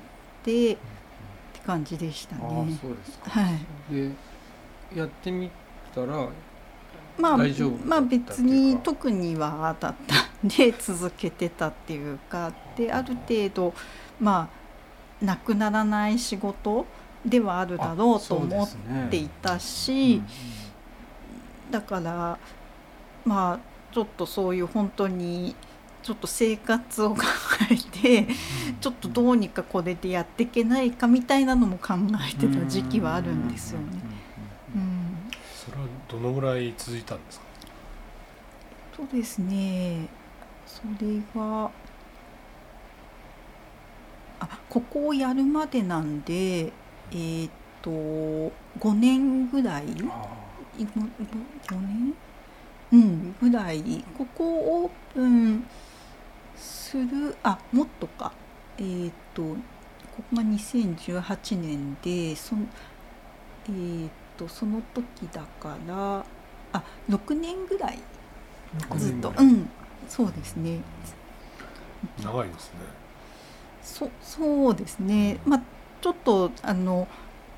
[0.44, 0.76] てっ
[1.52, 2.42] て感じでしたね。
[2.44, 2.48] あ
[2.80, 3.50] そうですか、は
[3.90, 4.10] い、で
[4.94, 5.50] やってみ
[5.94, 6.28] たら
[7.18, 7.38] まあ、
[7.84, 13.74] まあ別に特にはだったんで続けてたっていうかである程度
[14.20, 14.48] ま
[15.22, 16.84] あなくならない仕事
[17.24, 18.68] ではあるだろうと思っ
[19.10, 20.22] ていたし、
[21.70, 22.38] だから
[23.24, 23.58] まあ
[23.92, 25.56] ちょっとそういう本当に
[26.02, 27.22] ちょっと生活を考
[27.70, 28.28] えて
[28.80, 31.94] ちょっとどうにかこれでやっていけないかみたいなのも考
[32.30, 33.86] えてた時期はあるんですよね。
[36.16, 37.46] うんどのぐらい続いたんですか？
[38.96, 40.08] そうですね
[40.66, 41.70] それが
[44.40, 46.72] あここをやるまでなんで
[47.10, 47.50] えー、っ
[47.82, 50.10] と5年ぐらい？5
[51.70, 52.14] 年？
[52.92, 54.04] うんぐらい。
[54.16, 55.66] ここをオープン
[56.56, 58.32] するあもっとか。
[58.78, 59.56] えー、っとこ
[60.30, 62.54] こが2018年でそ
[63.68, 64.14] えー、っと
[64.48, 66.24] その時だから
[66.72, 67.98] あ6年ぐらい。
[68.96, 69.32] ずっと。
[69.36, 69.68] うん。
[70.08, 70.80] そうですね。
[72.22, 72.80] 長いですね。
[73.82, 75.62] そそうですね、まあ
[76.00, 77.06] ちょっとあの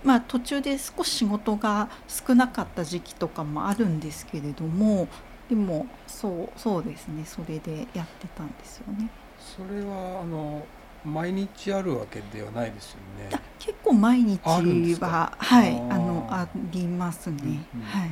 [0.05, 5.09] まあ途中で少し仕事が少なかった時期とかもあるんですけれども
[5.49, 7.25] でもそうそうですね。
[7.25, 9.09] それでやってたんですよね。
[9.39, 10.65] それはあの
[11.05, 12.99] 毎日あるわけではないですよ
[13.31, 13.41] ね。
[13.59, 15.77] 結構毎日ははい。
[15.91, 17.67] あのありますね。
[17.83, 18.11] はい。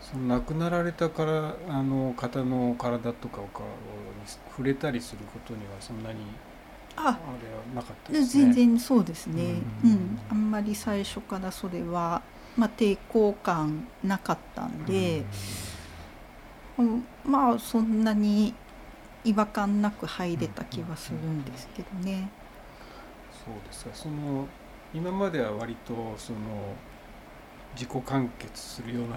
[0.00, 3.48] その亡くなられたからあの方の体とかを
[4.50, 6.18] 触れたりすることにはそんなに
[6.94, 7.18] あれは
[7.74, 8.44] なかったですね。
[8.44, 9.56] 全然そうですね。
[9.84, 12.22] うん、うん、あんまり最初からそれは
[12.56, 15.24] まあ抵抗感なかったんで、
[16.78, 18.54] うん、まあそんなに
[19.24, 22.30] 違和感なく入れた気はするんですけどね。
[23.44, 24.46] そうですかその
[24.94, 26.38] 今までは割とその
[27.74, 29.16] 自己完結するような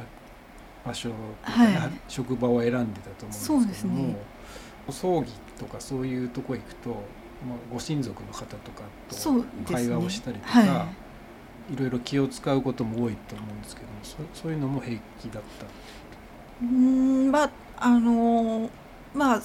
[0.86, 1.16] 場所と
[1.52, 4.18] か、はい、職場を選んでたと思うんですけども、ね、
[4.88, 7.00] お葬儀とかそういうとこ行くと、まあ、
[7.72, 10.88] ご親族の方とかと会話をしたりとか、ねは
[11.70, 15.66] い、いろいろ気を使うことも多いと思うんですけどもそそういうのも平気だった？
[16.62, 18.70] うんまああの
[19.14, 19.42] まあ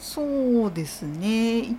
[0.00, 1.76] そうですね。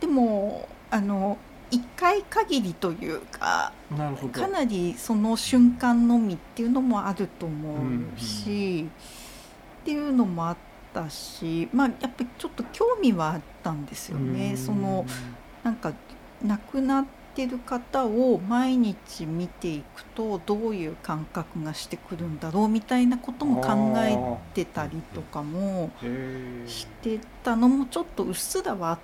[0.00, 1.36] でもあの
[1.72, 3.72] 1回限りというか
[4.32, 7.76] かなりその瞬間のみっていうのもあると思
[8.16, 8.90] うし、うんうん、っ
[9.86, 10.56] ていうのもあっ
[10.92, 14.54] たしまあやっぱりちょっと興味はあったんですよね。
[14.56, 15.06] その
[15.64, 15.94] なんか
[16.44, 24.18] 亡くなってる方を毎日見ていくとどういう感覚がしてくるんだろうみたいなことも考え
[24.52, 25.90] てたりとかも
[26.66, 28.98] してたのもちょっとうっすらはあっ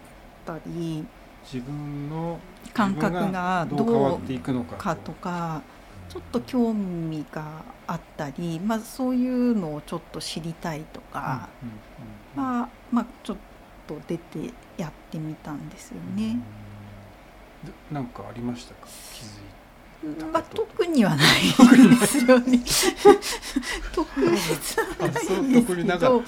[0.44, 1.06] たり。
[1.50, 2.38] 自分の
[2.72, 5.12] 感覚がどう変わっていくのかと。
[5.12, 5.62] か
[6.08, 11.50] ちょっと興味があったり、まあ、そういうのをちょっと知りたいとか、
[12.34, 13.36] まあまあ、ちょっ
[13.86, 16.38] と出てやってみたんですよね。
[17.92, 18.86] なんかありましたか？
[19.12, 22.60] 気づいたまあ、特にはないんですよね。
[23.92, 26.22] 特別はないんですけど。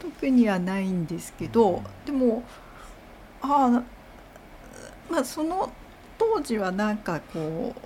[0.00, 2.42] 特にはないんですけど、でも
[3.42, 3.82] ああ
[5.14, 5.70] まあその
[6.18, 7.80] 当時はなんかこう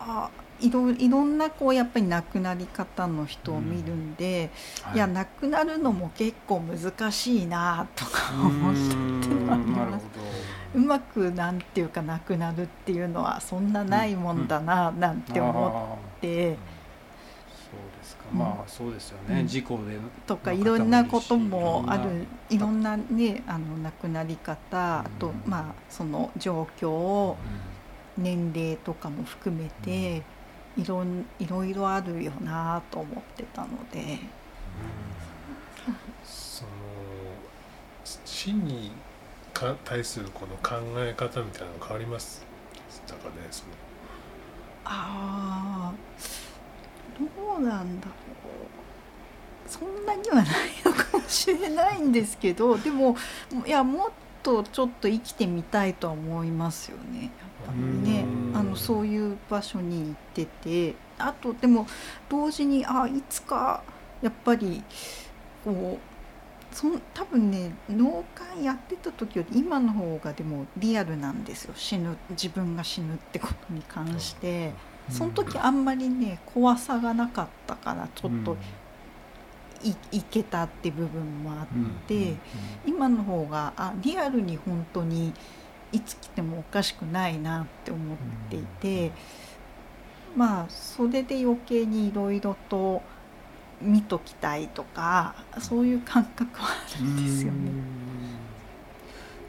[0.00, 0.28] あ
[0.60, 4.50] いろいろんなこうやっぱり亡くなり方の人を見るんで、
[4.80, 4.88] うん。
[4.88, 10.06] はい、いや亡くなるのも結構難しいなとか思ったっていうのはあります。
[10.74, 16.56] うまくなんていうか亡くなるっていうのはそんなないもんだななんて思って。
[18.32, 27.36] まあそうですよね、事故でとかいろんなこともあるいろんなねあの亡くなり方、あとまあその状況、
[28.16, 30.22] 年齢とかも含めて、
[30.76, 31.04] いろ
[31.38, 34.18] いろいろあるよなと思ってたので。
[36.24, 36.70] その
[38.04, 38.92] 死に
[39.52, 42.44] か対するこの考え方みたいなの変わります
[43.06, 43.70] だかねその。
[44.84, 46.47] ああど
[47.58, 48.14] うなんだろう。
[49.68, 50.46] そんなにはない
[50.84, 53.16] のかもしれないんですけど でも
[53.66, 54.10] いやもっ
[54.42, 57.22] とちょっと生きてみたいとは思いますよね。
[57.22, 57.30] やっ
[57.66, 58.24] ぱりね。
[58.54, 60.94] あのそういう場所に行ってて。
[61.18, 61.86] あとでも
[62.28, 63.82] 同時にあいつか
[64.22, 64.82] やっぱり
[65.64, 71.74] こうそ多分ね脳幹やってた時より今の方がでもリアルなんですよ。
[71.76, 74.72] 死ぬ自分が死ぬってことに関して。
[75.10, 78.56] その時あんまりね怖さがなかったからちょっと
[79.82, 81.66] い,、いけたって部分もあっ
[82.06, 82.36] て、
[82.86, 85.32] 今の方があリアルに本当に
[85.92, 88.16] いつ来てもおかしくないなって思っ
[88.50, 89.12] ていて、
[90.36, 93.02] まあそれで余計にいろいろと
[93.80, 97.24] 見ときたいとかそういう感覚はあるん。
[97.24, 97.70] ですよね。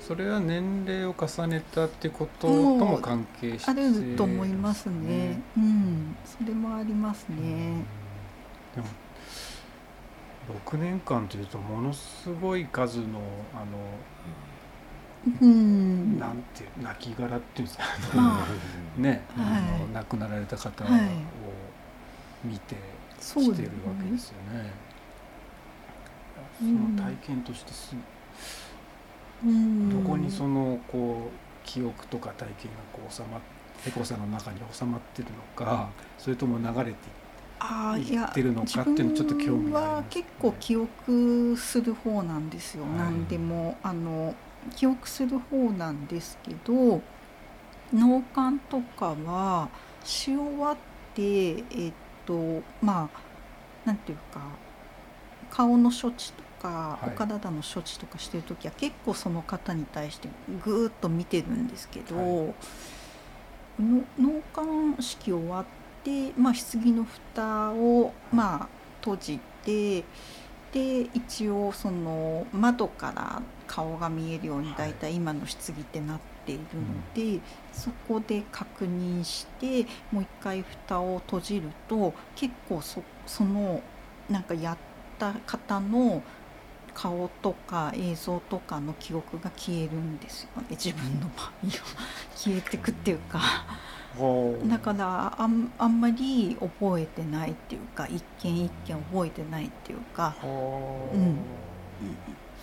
[0.10, 3.70] それは年齢を重ねたってこととも関係して。
[3.70, 5.40] あると思いますね。
[5.56, 7.84] うん、それもありますね。
[8.74, 8.88] でも
[10.74, 13.22] 6年間というとものすごい数の
[13.54, 13.64] あ
[15.32, 17.84] の、うん、なんていう亡骸っていうんですか、
[18.16, 18.48] まあ、
[19.00, 20.88] ね、はい、あの亡くなられた方を
[22.44, 22.76] 見て
[23.20, 24.72] きてるわけですよね。
[26.58, 27.96] その体験としてす
[29.44, 44.36] どこにそのこう記憶とか体験がこう収まってエコさんの中に収まってるのか、それとも流れていってるのかっていうのちょっと興味があります、ね、は結構記憶する方なんですよ、はい、何でもあの
[44.76, 47.02] 記憶する方なんですけど
[47.94, 49.70] 脳幹とかは
[50.04, 50.78] し終わっ
[51.16, 51.94] てえっ
[52.26, 53.20] とまあ
[53.86, 54.42] なんていうか
[55.50, 60.30] 顔の処置とか、お体の処置とかしてる時は結構その方に対して
[60.64, 62.54] ぐーっと見てるんですけど、はい、
[63.80, 64.42] 脳
[64.96, 65.66] 幹式終わっ
[66.04, 68.68] て、まあ、棺の蓋を、まあ、
[69.02, 70.04] 閉じて
[70.72, 76.70] で一応その窓から顔が見えるように大体今の棺ってなっているの
[77.16, 77.42] で、はいうん、
[77.72, 83.82] そこで確認してもう一回蓋を閉じると結構そその
[84.30, 84.78] なんかやっ
[85.18, 86.22] た方の
[86.94, 90.68] 顔とか映像とかの記憶が消えるんですよね。
[90.72, 91.52] 自分の場合は
[92.36, 93.40] 消えてくっていうか。
[94.68, 101.38] だからあんあんまり覚えてないっていうか一件一件覚えてないっていうか、うん、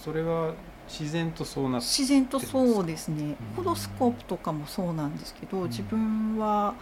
[0.02, 0.52] それは
[0.88, 3.36] 自然とそうなって自然とそうですね。
[3.56, 6.74] ホロスコープとかもそうなんですけど自分は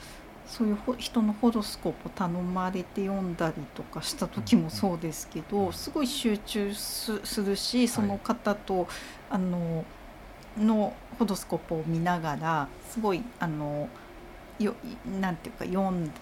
[0.47, 8.87] そういう人のホロスコープを頼まれて読んだりとかした時もそうですけどすごい集中するしその方と、
[9.31, 9.85] あの
[10.59, 13.89] のホロスコープを見ながらすごいあの
[14.59, 14.75] よ
[15.21, 16.13] なんていうか読ん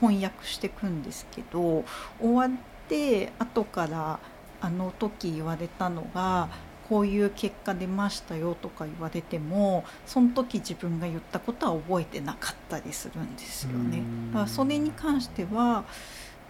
[0.00, 1.84] 翻訳していくんですけど
[2.20, 2.50] 終わっ
[2.88, 4.18] て後から
[4.60, 6.48] あの時言われたのが
[6.88, 14.02] こういう結果出ましたよとか言われてもその時自分が言ったことは覚えてなかったりするんですよね。
[14.32, 15.84] だからそれに関しては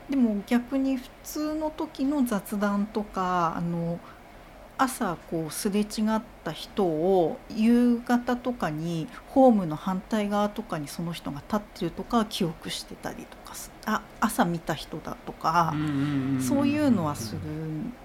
[0.09, 3.99] でも逆に普通の時の雑談とかあの
[4.78, 5.84] 朝こうすれ違
[6.16, 13.55] った人を夕方とかにホームの反対側とかにその人が立ってるとか記憶してたりとか
[13.86, 15.74] あ朝見た人だとか
[16.41, 17.41] そういうのはする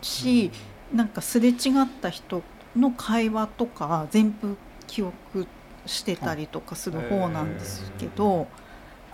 [0.02, 0.52] し
[0.94, 2.44] なんかすれ違った人
[2.76, 5.48] の会話とか全部記憶
[5.86, 8.48] してたりとかする方なんですけど、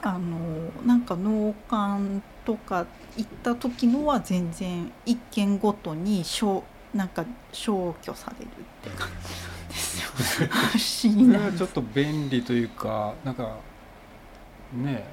[0.02, 0.38] あの
[0.86, 2.86] なんか脳幹とか
[3.18, 6.64] 行った時のは全然一件ごとに消
[6.94, 8.50] なんか消去されるっ
[8.84, 10.48] て感じなんですよ。
[10.50, 11.52] 不思議な。
[11.58, 13.58] ちょっと便利というかなんか
[14.74, 15.06] ね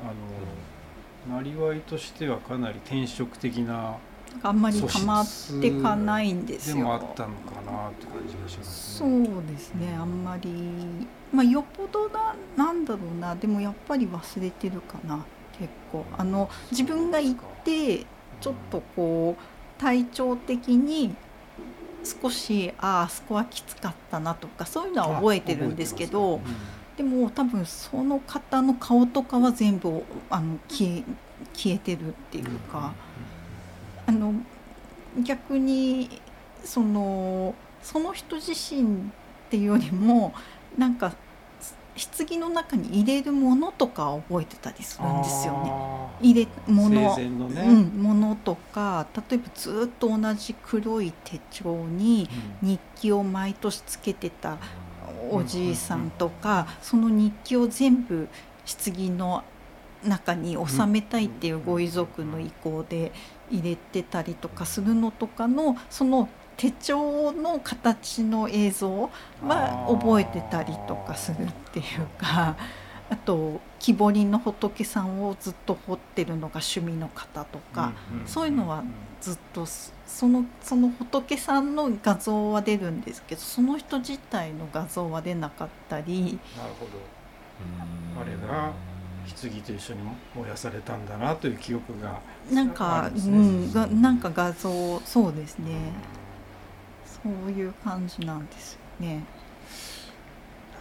[1.28, 3.96] あの、なりわいとしてはかなり転職的な
[4.42, 5.26] あんまり溜まっ
[5.60, 6.76] てかないんですよ。
[6.76, 9.94] でもあったのかなって感じがします、ね、そうですね。
[9.94, 10.50] あんまり
[11.32, 13.34] まあよっぽどななんだろうな。
[13.34, 15.24] でもやっぱり忘れてるかな。
[15.58, 18.04] 結構あの自分が行って
[18.40, 21.14] ちょっとこう体調的に
[22.04, 26.40] 少しああそこはきつかったなとかそういうのは覚えてるんですけど
[26.96, 31.04] でも多分その方の顔とかは全部あの消え
[31.52, 32.94] 消えてるっていうか、
[34.06, 34.34] あの
[35.22, 36.20] 逆に
[36.64, 38.86] そのその人自身っ
[39.50, 40.34] ていうよりも
[40.76, 41.14] なんか
[42.18, 45.72] 棺の中に入れるものとか覚えてたりするんですよね。
[46.20, 47.30] 入れ物、ね、
[47.62, 52.28] うん、ものとか例えばずっと同じ黒い手帳に
[52.62, 54.58] 日記を毎年つけてた
[55.30, 58.28] おじいさんとか、その日記を全部
[58.84, 59.42] 棺の
[60.04, 63.12] 中に収めたいっていうご遺族の意向で
[63.50, 69.10] 入れてたりとかするのとかのその手帳の形の映像
[69.42, 72.56] は覚えてたりとかするっていうか
[73.10, 77.92] あと木彫りの仏さんをずっと彫ってるのが趣味の方とか、
[78.24, 78.82] そういうのは
[79.20, 86.38] ずっとそのその仏さんの画像は出るんですけどその人自体の画像は出なかったり。
[86.56, 87.16] なるほど。
[88.20, 88.72] あれが
[89.34, 90.00] 棺と一緒に
[90.34, 92.20] 燃やされたんだなという記憶が、
[92.52, 95.92] なんか、うん、がなんか画像そうですね。
[97.22, 99.24] そういう感じなんですよね。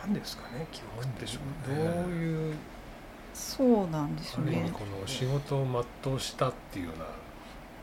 [0.01, 1.83] なんですかね基本でしょうね。
[1.83, 2.55] どういう
[3.33, 4.69] そうなんですね。
[4.71, 7.05] この仕事を全うしたっていうような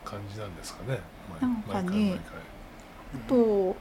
[0.05, 0.99] 感じなんですかね。
[1.39, 2.19] なんかね、
[3.13, 3.75] あと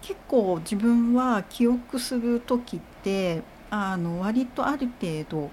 [0.00, 5.50] 結構自分は記憶する時ってあの割とある程度、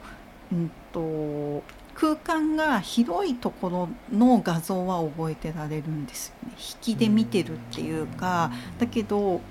[0.52, 6.56] うんと空間が広いところの画像は覚えてられるんですよね。
[6.58, 9.42] 引きで見てるっていうかだけど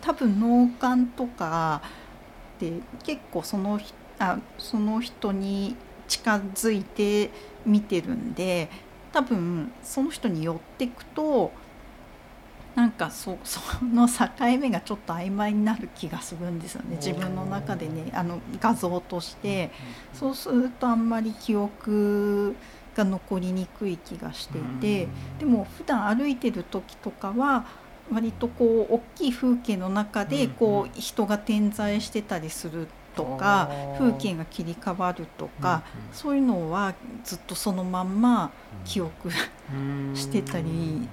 [0.00, 1.82] 多分脳幹とか
[2.58, 2.72] で
[3.04, 3.80] 結構その
[4.18, 5.76] あその人に
[6.08, 7.30] 近づいて
[7.66, 8.68] 見てるんで
[9.12, 11.52] 多分その人に寄っていくと
[12.74, 14.24] なんかそ その境
[14.58, 16.96] 目がちょっと曖昧になる気がするんですよね。
[16.96, 19.70] 自分の中でねあの画像として。
[20.12, 22.54] そうするとあんまり記憶
[22.94, 25.08] が残りにくい気がしていて
[25.38, 27.64] でも普段歩いてる時とかは
[28.12, 38.50] 割とこう大きい風景の中でこう人が点在してたりするとか風景が切り替わるとかそういうのはずっとそのまんま
[38.84, 39.30] 記憶
[40.14, 41.08] してたり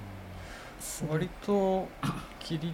[1.10, 1.88] 割と
[2.40, 2.74] 切り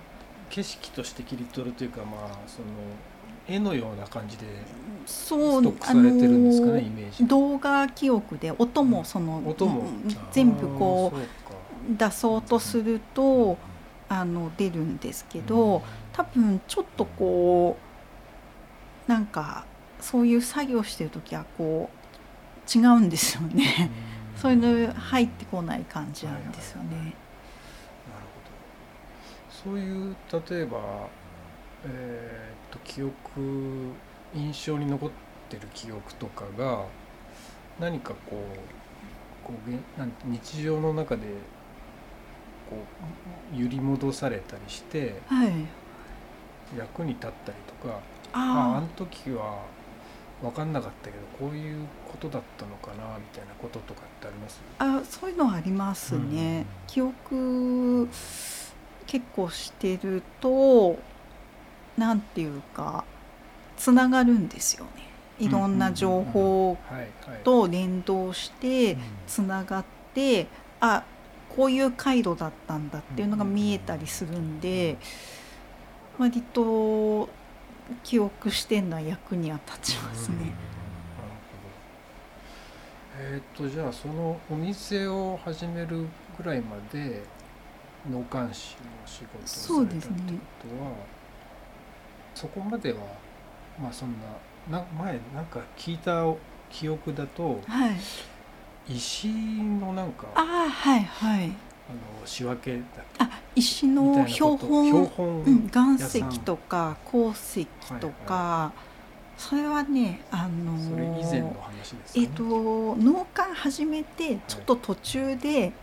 [0.49, 2.67] 景色として切り取るというかまあその
[3.47, 4.45] 絵のような感じで
[5.05, 9.85] ストックされてるんですかねイメージ動画記憶で音もその、音も。
[10.31, 13.57] 全部こう出そうとすると
[14.09, 15.81] あの出るんですけど
[16.13, 17.77] 多分ちょっとこ
[19.07, 19.65] うなんか
[20.01, 23.89] そういう作業してる時はこう違うんですよね。
[24.35, 27.15] そういうの入ってこない感じなんですよね。
[29.67, 30.15] そういう
[30.49, 30.79] 例えば、
[31.85, 33.11] えー、と記憶
[34.33, 35.09] 印象に残っ
[35.49, 36.85] てる記憶とかが
[37.77, 38.37] 何かこ
[39.45, 41.23] うこうなん日常の中で
[42.69, 42.77] こ
[43.53, 45.51] う揺り戻されたりして、はい、
[46.77, 47.99] 役に立ったりとか
[48.31, 49.63] あああの時は
[50.41, 54.61] 分かんなかったけどこういうことだったのかなみたいなこととかってあります？
[54.79, 56.59] あそういうのはありますね。
[56.59, 58.07] うん、記憶
[59.07, 60.99] 結構してると
[61.97, 63.03] 何て言うか
[63.77, 65.07] つながるんですよね。
[65.39, 66.77] いろんな情報
[67.43, 68.97] と連動して
[69.27, 70.47] つながって
[70.79, 71.03] あ
[71.55, 74.97] こういう回路だったんだっていうのが見えたりするんで
[76.17, 77.29] 割と
[78.03, 80.53] 記憶してんのは役には立ちますね。
[83.19, 86.05] えっ、とじゃあそのお店を始める
[86.37, 87.23] ぐらいまで
[88.09, 90.39] 脳幹視の仕事をされたってこ
[90.77, 90.91] とは
[92.33, 92.99] そ,、そこまでは
[93.81, 94.13] まあそん
[94.69, 96.23] なな前なんか聞いた
[96.69, 101.51] 記憶だと、はい、石のなんかあはいはい。
[101.89, 102.81] あの仕分けだ
[103.19, 107.65] あ石の標本標本、うん、岩石とか鉱石
[108.01, 108.83] とか、はいは
[109.37, 109.41] い。
[109.41, 112.43] それはね、あのー、それ以前の話です、ね、えっ、ー、と
[112.97, 115.73] 農家始めてちょっと途中で、はい、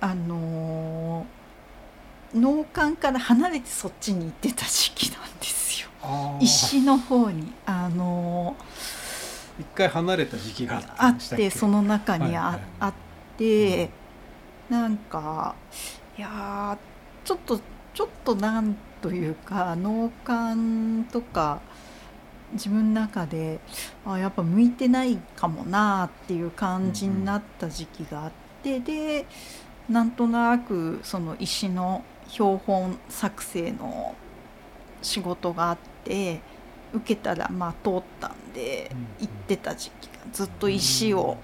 [0.00, 1.37] あのー
[2.34, 5.88] 農館から離れてそっちに行ってた時期なんですよ。
[6.40, 7.52] 石の方に。
[7.66, 8.56] あの
[9.58, 12.92] 一回離れた時期があってその中にあはいはい、あっ
[13.36, 13.90] て、
[14.70, 15.56] うん、なんか
[16.16, 16.78] いや
[17.24, 17.60] ちょっと
[17.92, 21.60] ちょっとなんというか農館とか
[22.52, 23.58] 自分の中で
[24.06, 29.26] あやっぱ向いてないかもなっていう感じになった時期があって、で
[29.88, 34.14] なんとなくその石の標本作成の
[35.02, 36.40] 仕事があって
[36.92, 41.36] 受けたらまあ通ったんで行ってた時期がずっと石を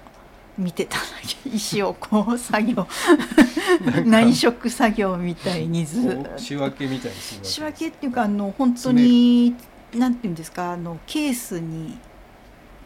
[0.57, 1.03] 見てただ
[1.43, 1.49] け。
[1.49, 2.87] 石をこう作業
[4.05, 9.55] 内職作業みたいにず仕分けみたいに仕分けっていうかあの本当に
[9.93, 11.97] なんていうんですかあのケースに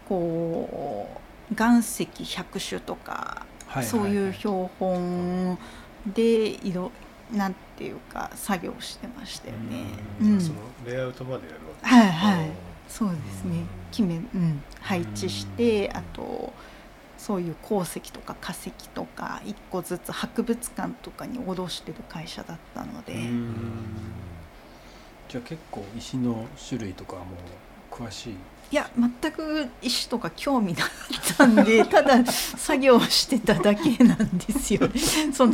[0.08, 1.10] こ
[1.52, 5.58] う岩石100種とか、はいはいはい、そういう標本
[6.06, 6.91] で色
[7.34, 9.86] なんていうか作業してましたよね。
[10.21, 12.51] うん、そのレイアウトまでやるわけはいはい。
[12.88, 13.63] そうですね。
[13.91, 16.51] 決め、うん、配置して、あと
[17.17, 23.13] そういう鉱石とか化石とか一個ずつ博物館とかに卸してる会社だったので。
[25.27, 27.25] じゃあ結構石の種類とかも
[27.91, 28.35] 詳しい？
[28.71, 34.81] いや全く石とか興味なかったんで ただ作業してただけなんですよ。
[35.33, 35.53] その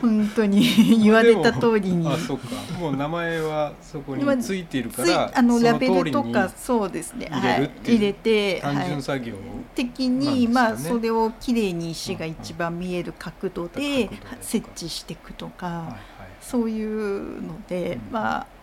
[0.00, 2.06] 本当に言われた通りに。
[2.08, 2.46] あそうか。
[2.78, 7.28] もう名前はそこについているからあのラベルとかそうですね。
[7.32, 9.42] 入れ入れて単純作業、はい、
[9.74, 14.08] 的に、ね、まあそれをきれいに石が一番見える角度で
[14.40, 15.96] 設置していくとか、
[16.40, 18.55] そういうので、まあ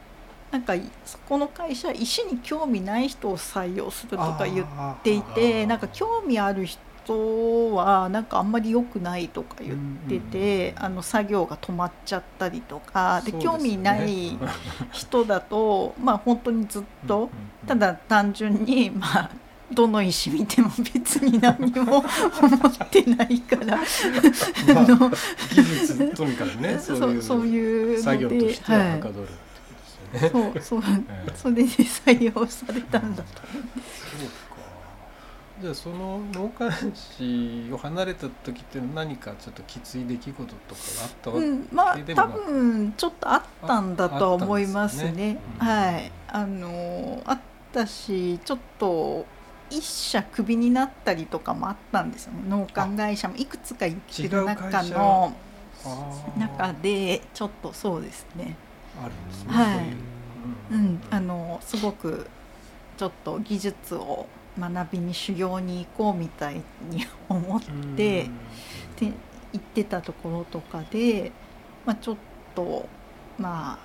[0.54, 4.68] なんかそこの会社石に興味ない人を採用するとか言っ
[5.02, 9.78] ていてなんか興味ある人はなんかあんまり良くないとか言っ
[10.08, 14.38] てて、あの作業が止まっちゃったりとかで、興味ない
[14.92, 17.30] 人だと まあ本当にずっと
[17.68, 19.32] ただ単純にまあ
[19.74, 23.78] どの石見ても別に何も思ってないから
[24.76, 24.86] まあ、
[25.56, 26.96] 技術とにかくね そ
[27.38, 29.28] ういう作業としてははかどる。
[30.20, 30.84] そうそう、
[31.36, 34.44] それで採用されたんだとそうか。
[35.62, 45.38] じゃあその農家市を離れた時って何かちょっときつい出来事とかがあったわけうん、まあ多分ちょっとあったんだとは思いますね、ね。
[45.60, 46.12] うん、はい。
[46.28, 47.40] あのあっ
[47.72, 49.26] たしちょっと
[49.70, 52.44] 一社クビになったりとかもあったんですよね。
[52.48, 55.34] 農家会社もいくつか行ってる中の
[56.38, 58.56] 中でちょっとそうですね
[59.02, 59.54] あるんですね。
[59.54, 60.14] はい。
[60.72, 62.28] うん、あのすごく
[62.98, 64.28] ちょっと技術を
[64.60, 67.62] 学びに修行に行こうみたいに思っ
[67.96, 68.30] て
[69.00, 69.12] で
[69.52, 71.32] 行ってたところとかで、
[71.86, 72.18] まあ、ちょっ
[72.56, 72.88] と
[73.38, 73.80] ま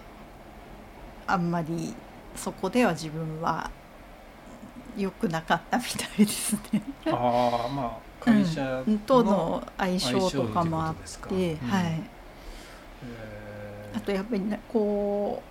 [1.27, 1.95] ああんまり
[2.35, 3.71] そこでは自分は
[4.97, 6.83] 良くなかったみたいですね。
[7.07, 12.03] ああまあ会社との相性とかもあって、はい。
[13.05, 13.38] えー
[13.95, 15.43] あとやっぱりこ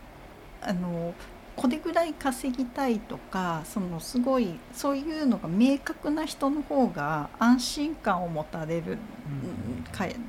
[0.61, 1.13] うあの
[1.57, 8.99] これぐらい稼ぎたいとかそのすごいそういうのが明確な人の方が安心感を持たれる、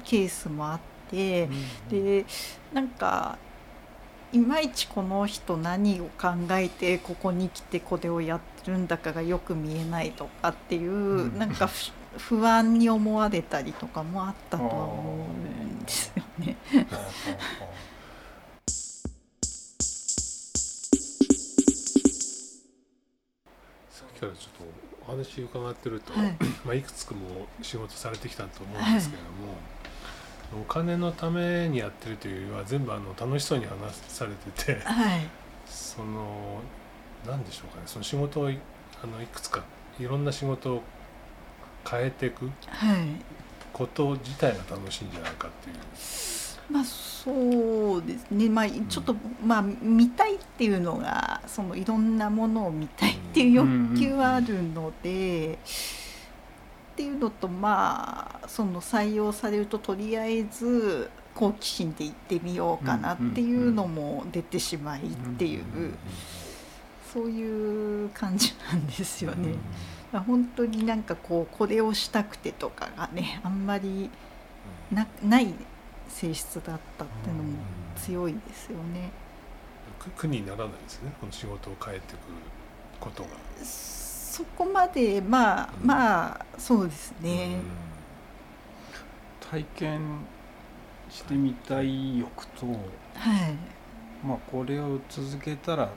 [0.05, 0.81] ケースもあっ
[1.11, 1.49] て、
[1.91, 2.25] で
[2.73, 3.37] なんか
[4.33, 11.69] いまいちこの人何を考えてここに来てこれをやってるんだかがよく見えないとかっていう、なんか
[12.17, 16.57] 不安に思われたりとかもあったとは思うんですよね。
[24.21, 24.39] ちょっと
[25.07, 26.37] お話伺ってると、はい。
[26.64, 29.55] まあ、いくつかも仕事されてきたと思うんですけれども、は
[30.59, 35.21] い、お金のためにやってるというよりは全部あの楽しそうに話されてて、はい、
[35.66, 36.61] その
[37.27, 39.62] 何でしょうかねその仕事をあのいくつか
[40.01, 40.83] いろんな仕事を
[41.89, 42.51] 変えていく
[43.73, 45.77] こと自体が楽しいんじゃないかっていう。
[46.71, 55.59] まあそうですね、まあ、ちょっと、まあ、見たいっていうのがそのいろんなものを見たいっていう欲求はあるので、っ
[56.97, 65.05] ていうのとまあその採用されるととりあえず好奇心で行ってみようかなっていうのも出てしまいっ
[65.39, 65.64] ていう、
[67.14, 69.55] そういう感じなんですよね。
[70.12, 74.11] まあ、本当になんかこうこれをしたくてとかがねあんまり
[74.91, 75.55] なない
[76.09, 77.51] 性質だったっていうのも
[77.97, 79.11] 強いですよね。
[80.17, 81.13] 苦にならないですね。
[81.21, 82.21] この仕事を変えていく
[83.01, 83.29] ことが。
[83.63, 87.59] そこまでまあ、うん、まあそうですね。
[89.51, 90.01] 体験
[91.11, 92.77] してみたい欲と、はい、
[94.27, 95.91] まあこれを続けたら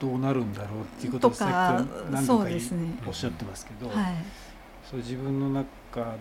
[0.00, 4.14] どうなるんだろうっていうことをさっき何度おっしゃってますけど、はい、
[4.88, 5.66] そう自分の中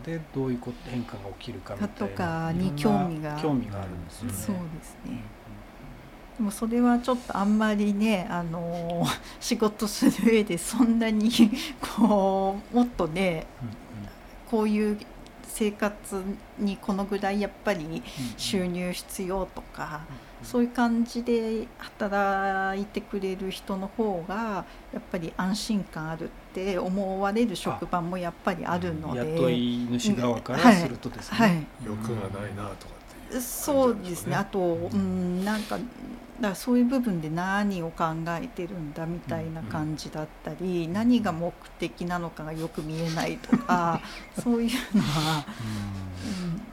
[0.03, 1.93] でどういうこと変化が起きるかみたいな。
[1.93, 3.37] とかに興味が。
[3.41, 4.33] 興味があるんですよね。
[4.33, 5.23] そうですね。
[6.37, 9.03] でもそれはちょっとあんまりねあの
[9.39, 11.31] 仕事する上でそんなに
[11.81, 13.47] こうもっとね、
[14.49, 14.99] こういう
[15.43, 16.23] 生活
[16.59, 18.03] にこのぐらいやっぱり
[18.37, 20.01] 収入必要とか、
[20.43, 29.19] そういう感じで働いてくれる人の方がやっぱり安心感あるって思われる職場もやっぱりあるので。
[29.35, 32.96] 雇い主側からするとですね、はいはい、欲がないなとか
[33.41, 34.35] そうですね。
[34.35, 43.99] あと、うん、なんかだからそういう部分で何を考えてるんだみたいな感じだったり、うん、何が目的なのかがよく見えないとか
[44.39, 45.45] そういうのは、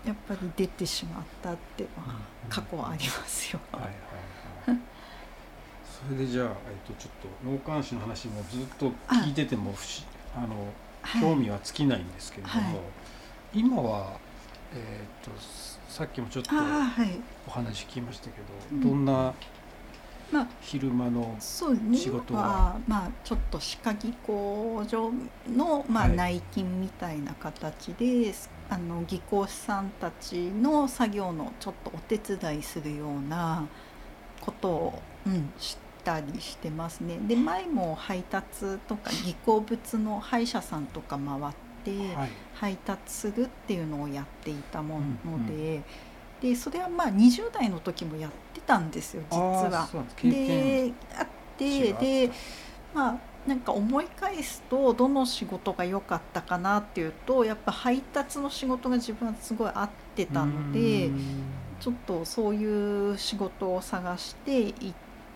[0.05, 3.61] うん、やっぱり出てしまったっていうのは過去はありますよ。
[3.73, 3.91] はいはい
[4.71, 4.81] はい。
[6.07, 6.55] それでじゃあ、えっ
[6.87, 10.69] と、ちょっと脳幹視の話もずっと聞いてても不思あの
[11.21, 12.85] 興味は尽きないんですけれども、は
[13.55, 14.19] い、今は、
[14.75, 15.41] えー、っと
[15.95, 16.57] さっきもちょっと
[17.47, 19.33] お話聞きましたけど、はい、どんな
[20.61, 25.13] 昼間の仕事は、まあ、ちょっと歯科技工所
[25.49, 28.35] の、まあ、内勤みたいな形で、はい、
[28.71, 33.65] あの技工士さんたちの作業のちょっとお手伝いするような
[34.41, 37.19] ことを、うん、したりしてますね。
[37.29, 41.93] で前も配達とか技工物の歯医者さんとか回ってて
[42.55, 45.83] 配達するっていうのをやっていたもので。
[46.41, 49.89] でそれはまあ20代の時もやってたんですよ実は。
[50.23, 51.27] であっ
[51.57, 52.31] てで
[52.95, 61.11] まあなんか思い返すとどの仕事が良かったかなっていうとやっぱ配達の仕事が自分はすごい合ってたので
[61.81, 64.93] ちょっとそういう仕事を探して行っ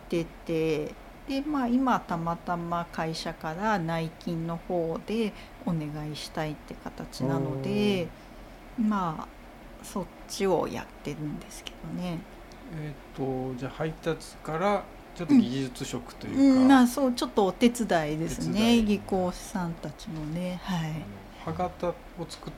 [0.09, 0.93] てて
[1.27, 5.31] でまあ今たまたま会社から内勤の方で
[5.69, 8.07] お願いしたいって形なので
[8.77, 9.27] まあ
[9.83, 12.19] そっちをやってるんですけどね。
[12.75, 14.83] えっ、とじゃあ配達から
[15.15, 18.81] ちょっと技術職というか、うん、まあそうちょっとお手伝いですね。
[18.81, 20.59] 技工士さんたちのね。
[20.63, 20.93] はい。
[21.43, 21.93] 歯型を
[22.27, 22.53] 作っ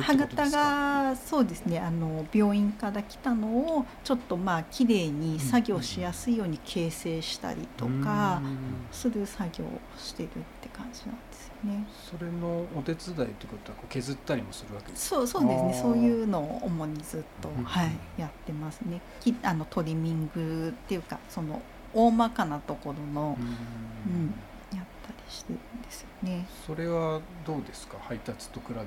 [0.00, 1.78] 歯型がそうですね。
[1.78, 8.42] あの病院から来たのをちょっとまあ綺麗に作業しやすいように形成したりとか
[8.90, 10.30] する作業をしてるっ
[10.60, 11.18] て感じなん
[11.64, 11.86] ね。
[12.10, 15.16] それのお手伝いってことはこう削ったりもするわけですか？
[15.16, 19.00] そうそうですねそういうのを主にずっと、はい、やってますね。
[19.20, 21.62] きあのトリミングっていうかその
[21.94, 24.34] 大まかなところの、うん、
[24.76, 26.46] やったりしてるんですよね。
[26.66, 27.96] それはどうですか？
[28.00, 28.86] 配達と比べると。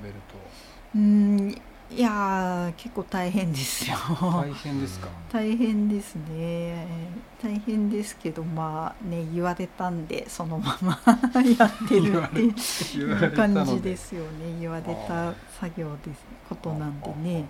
[0.94, 1.54] うん
[1.92, 3.96] いや結構大変ですよ。
[4.20, 5.08] 大変ですか？
[5.32, 6.86] 大変ですね。
[7.42, 11.00] 大変ですけど、まあね、言われたんで、そのまま
[11.58, 14.56] やってるっていう感じですよね。
[14.60, 16.24] 言われた作業です。
[16.48, 17.44] ことなんでね。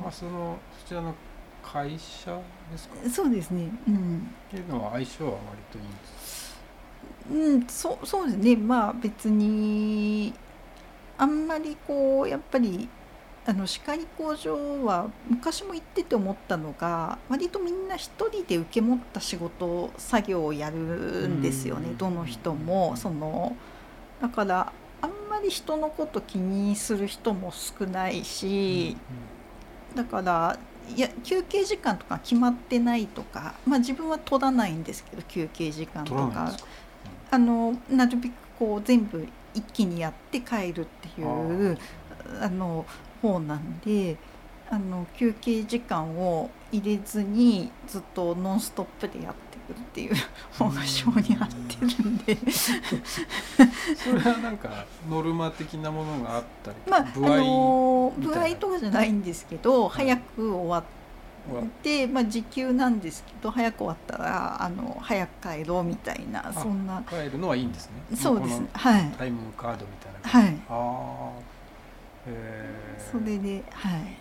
[0.00, 1.12] まあ、その、そちらの
[1.60, 2.40] 会社
[2.70, 3.10] ですか？
[3.10, 3.68] そうですね。
[3.88, 4.30] うん。
[4.46, 5.40] っていうのは相性は割
[5.72, 6.58] といいんです
[7.30, 8.54] うん、そう、そうですね。
[8.56, 10.32] まあ、別に。
[11.20, 12.88] あんまりこうやっぱり
[13.48, 20.76] あの歯科医工場は昔も行ってて思ったのが割とみんな一人で受け持った仕事作業をやる
[21.28, 21.94] んですよね。
[21.96, 22.94] どの人も。
[22.96, 23.56] その
[24.20, 24.70] だから
[25.00, 28.98] あんまり人のこと気にする人も少ないし
[29.94, 30.58] だから
[30.94, 36.54] いや休憩時間とか決まってないとかまあ自分は取らないんですけど休憩時間とか。
[37.30, 41.78] あのなるべくこう全部一気にやって帰るっていう
[42.40, 42.86] あの
[43.22, 44.16] 方なんで
[44.70, 50.14] あの休憩時間を入れずにずっとノンストップでやってるっていう
[50.52, 52.36] 方が性に合ってるんで。
[53.96, 60.98] それはなんかノルマ的なものがあったりまあ、あの歩合とかじゃないんですけど、早く終わって。
[61.82, 67.02] で、まあ、時給なんですけど早く終わったらあの早く帰ろうみたいなそんな。
[67.08, 68.16] 帰るのはいいんですね。
[68.16, 68.68] そうですね。
[68.74, 69.10] はい。
[69.16, 70.46] タイムカードみたいな。
[70.46, 70.58] はい。
[70.68, 71.47] ああえ
[72.98, 74.18] それではい、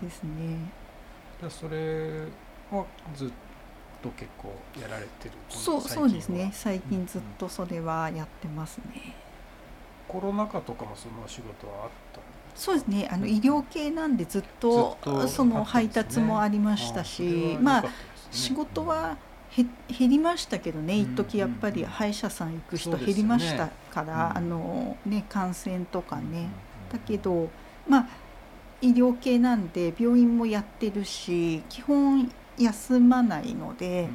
[0.00, 0.58] うん、ですね。
[1.48, 2.24] それ
[2.70, 2.84] は
[3.16, 3.30] ずっ
[4.02, 5.34] と結構やられてる？
[5.48, 6.50] そうそうですね。
[6.52, 12.20] 最近ずっとそれはやってますね、うんうん、コロナ禍とかもその仕事はあった
[12.54, 13.08] そうですね。
[13.10, 14.98] あの医療系なんでずっと
[15.28, 17.84] その配達もありましたし、まあ
[18.32, 19.16] 仕事は
[19.56, 19.68] 減
[20.10, 20.96] りましたけどね。
[20.96, 26.48] 一時やっぱり歯医者さん行く人減りましたから、あのね感染とかね、
[26.92, 27.50] だけど
[27.88, 28.08] まあ
[28.80, 34.08] 医療系なんで病院もやってるし基本休まないので、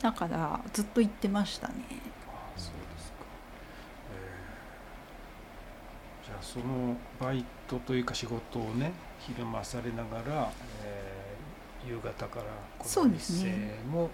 [0.00, 1.74] だからずっと行ってましたね。
[6.40, 10.50] そのバイトというか仕事をね昼間されながら、
[10.84, 12.46] えー、夕方から
[12.78, 13.46] この店
[13.90, 14.10] も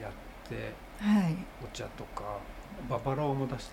[0.00, 2.38] やって、はい、お茶とか
[2.88, 3.72] ババロアも出して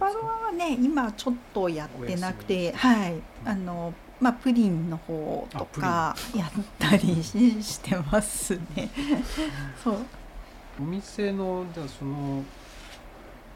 [0.00, 3.14] ババロアはね今ちょっとやってなくてはい、
[3.44, 8.88] あのまあプリンの方とかやったりしてますね。
[9.82, 9.96] そう。
[10.80, 12.42] お店のじゃその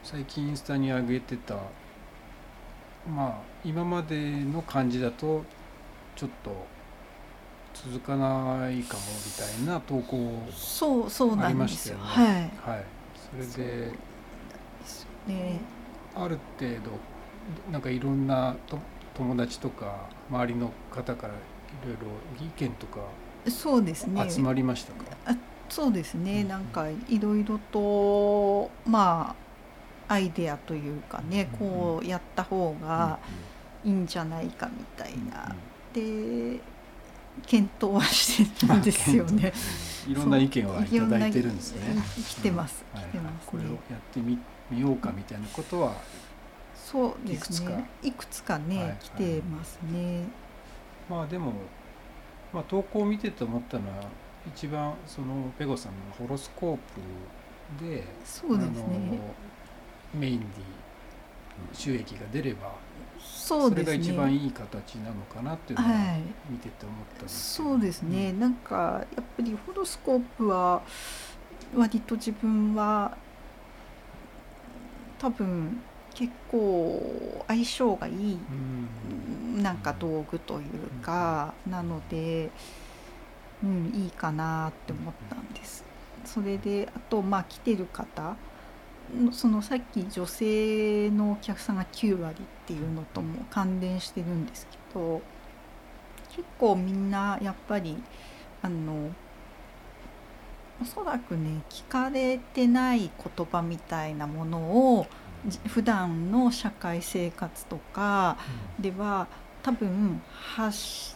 [0.05, 1.57] 最近インスタに上げてた
[3.15, 5.45] まあ今までの感じだと
[6.15, 6.67] ちょっと
[7.75, 12.85] 続かないかもみたいな投稿そうそうなんですよ、はい、はい、
[13.31, 13.93] それで
[15.27, 15.61] ね、
[16.15, 16.91] ある程度
[17.71, 18.79] なんかいろんなと
[19.15, 21.37] 友達とか周りの方からい
[21.85, 21.97] ろい
[22.41, 23.01] ろ意見とか
[23.49, 24.31] そうですね。
[24.31, 25.05] 集まりましたか？
[25.27, 25.37] あ
[25.69, 29.37] そうですね、うん、なんかいろいろとま
[30.09, 33.19] あアイデアというかね、うん、こうやった方が
[33.85, 35.55] いいんじゃないかみたいな、
[35.95, 36.61] うん、で
[37.47, 39.53] 検討はしてるんですよね。
[40.09, 42.03] いろんな意見はいただいてるんですね。
[42.29, 42.85] 来てます。
[42.95, 44.39] 来てます、ね、これをやってみ
[44.71, 45.95] みようかみたいなことは
[46.75, 47.89] そうですね。
[48.03, 48.59] いくつか？
[48.59, 50.25] ね、はい、来てますね。
[51.09, 51.53] まあでも、
[52.53, 54.05] まあ、投稿を見てて思ったのは
[54.55, 56.77] 一番そのペゴさんのホロスコー
[57.79, 59.21] プでそうですね。
[60.15, 60.47] メインに
[61.75, 62.73] 収益が出れば
[63.49, 66.17] そうですね、それが一番いい形なのかなっていうのは
[66.51, 70.83] 見てて思ったんですけど、はい、そうですね、うん、なんかやっぱりホロスコープは
[71.75, 73.17] 割と自分は
[75.19, 75.81] 多分
[76.15, 78.39] 結構相性がいい、
[79.57, 82.51] なんか道具というか、なので、
[83.63, 85.85] うん、いいかなって思ったんです。
[86.25, 88.37] それであとまあ来てる方
[89.33, 95.23] そのさっき女性のお客さんが9割っていうのとも関連してるんですけど
[96.31, 97.97] 結構みんなやっぱり
[98.63, 99.11] あの
[100.81, 104.59] おそらくね聞かれてない言葉みたいなもの
[104.97, 105.07] を
[105.67, 108.37] 普段の社会生活とか
[108.79, 109.27] では
[109.63, 111.09] 多分発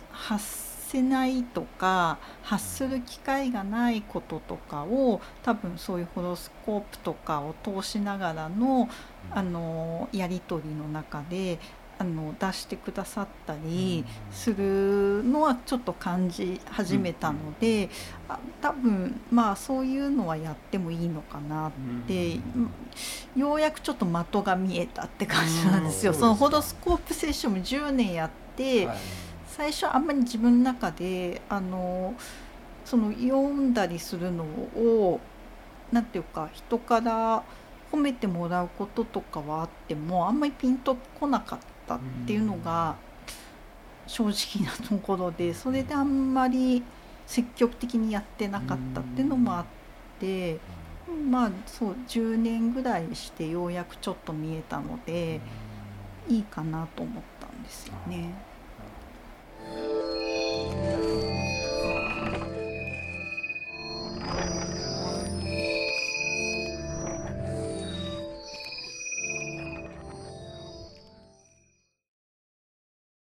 [0.92, 8.90] せないとか発する機会がないこととかを多分そういうホロスコープとかを通しながらの
[9.30, 11.58] あのやり取りの中で
[11.98, 17.88] あの出してくださったりするのはちょっと感じ始めたので、
[18.28, 21.72] あ多分まあそういうのはやってもいいのかなっ
[22.08, 22.40] て、
[23.36, 26.12] ようやくちょっと的が見えたって感じなんですよ。
[26.12, 28.88] そのホロスコープセッションも10年やって、
[29.54, 32.14] 最初あんまり自分の中であの
[32.86, 35.20] その読んだりするのを
[35.92, 37.44] 何て言うか人から
[37.92, 42.96] 褒めてもらうこととかはあってもあんまりピンとこなかったっていうのが
[44.06, 46.82] 正直なところでそれであんまり
[47.26, 49.64] 積極的にやってなかったっていうのもあっ
[50.18, 50.56] て
[51.30, 55.40] まあそう10年ぐらいしてようやくちょっと見えたので
[56.26, 58.51] いいかなと思ったんですよね。
[59.74, 60.32] you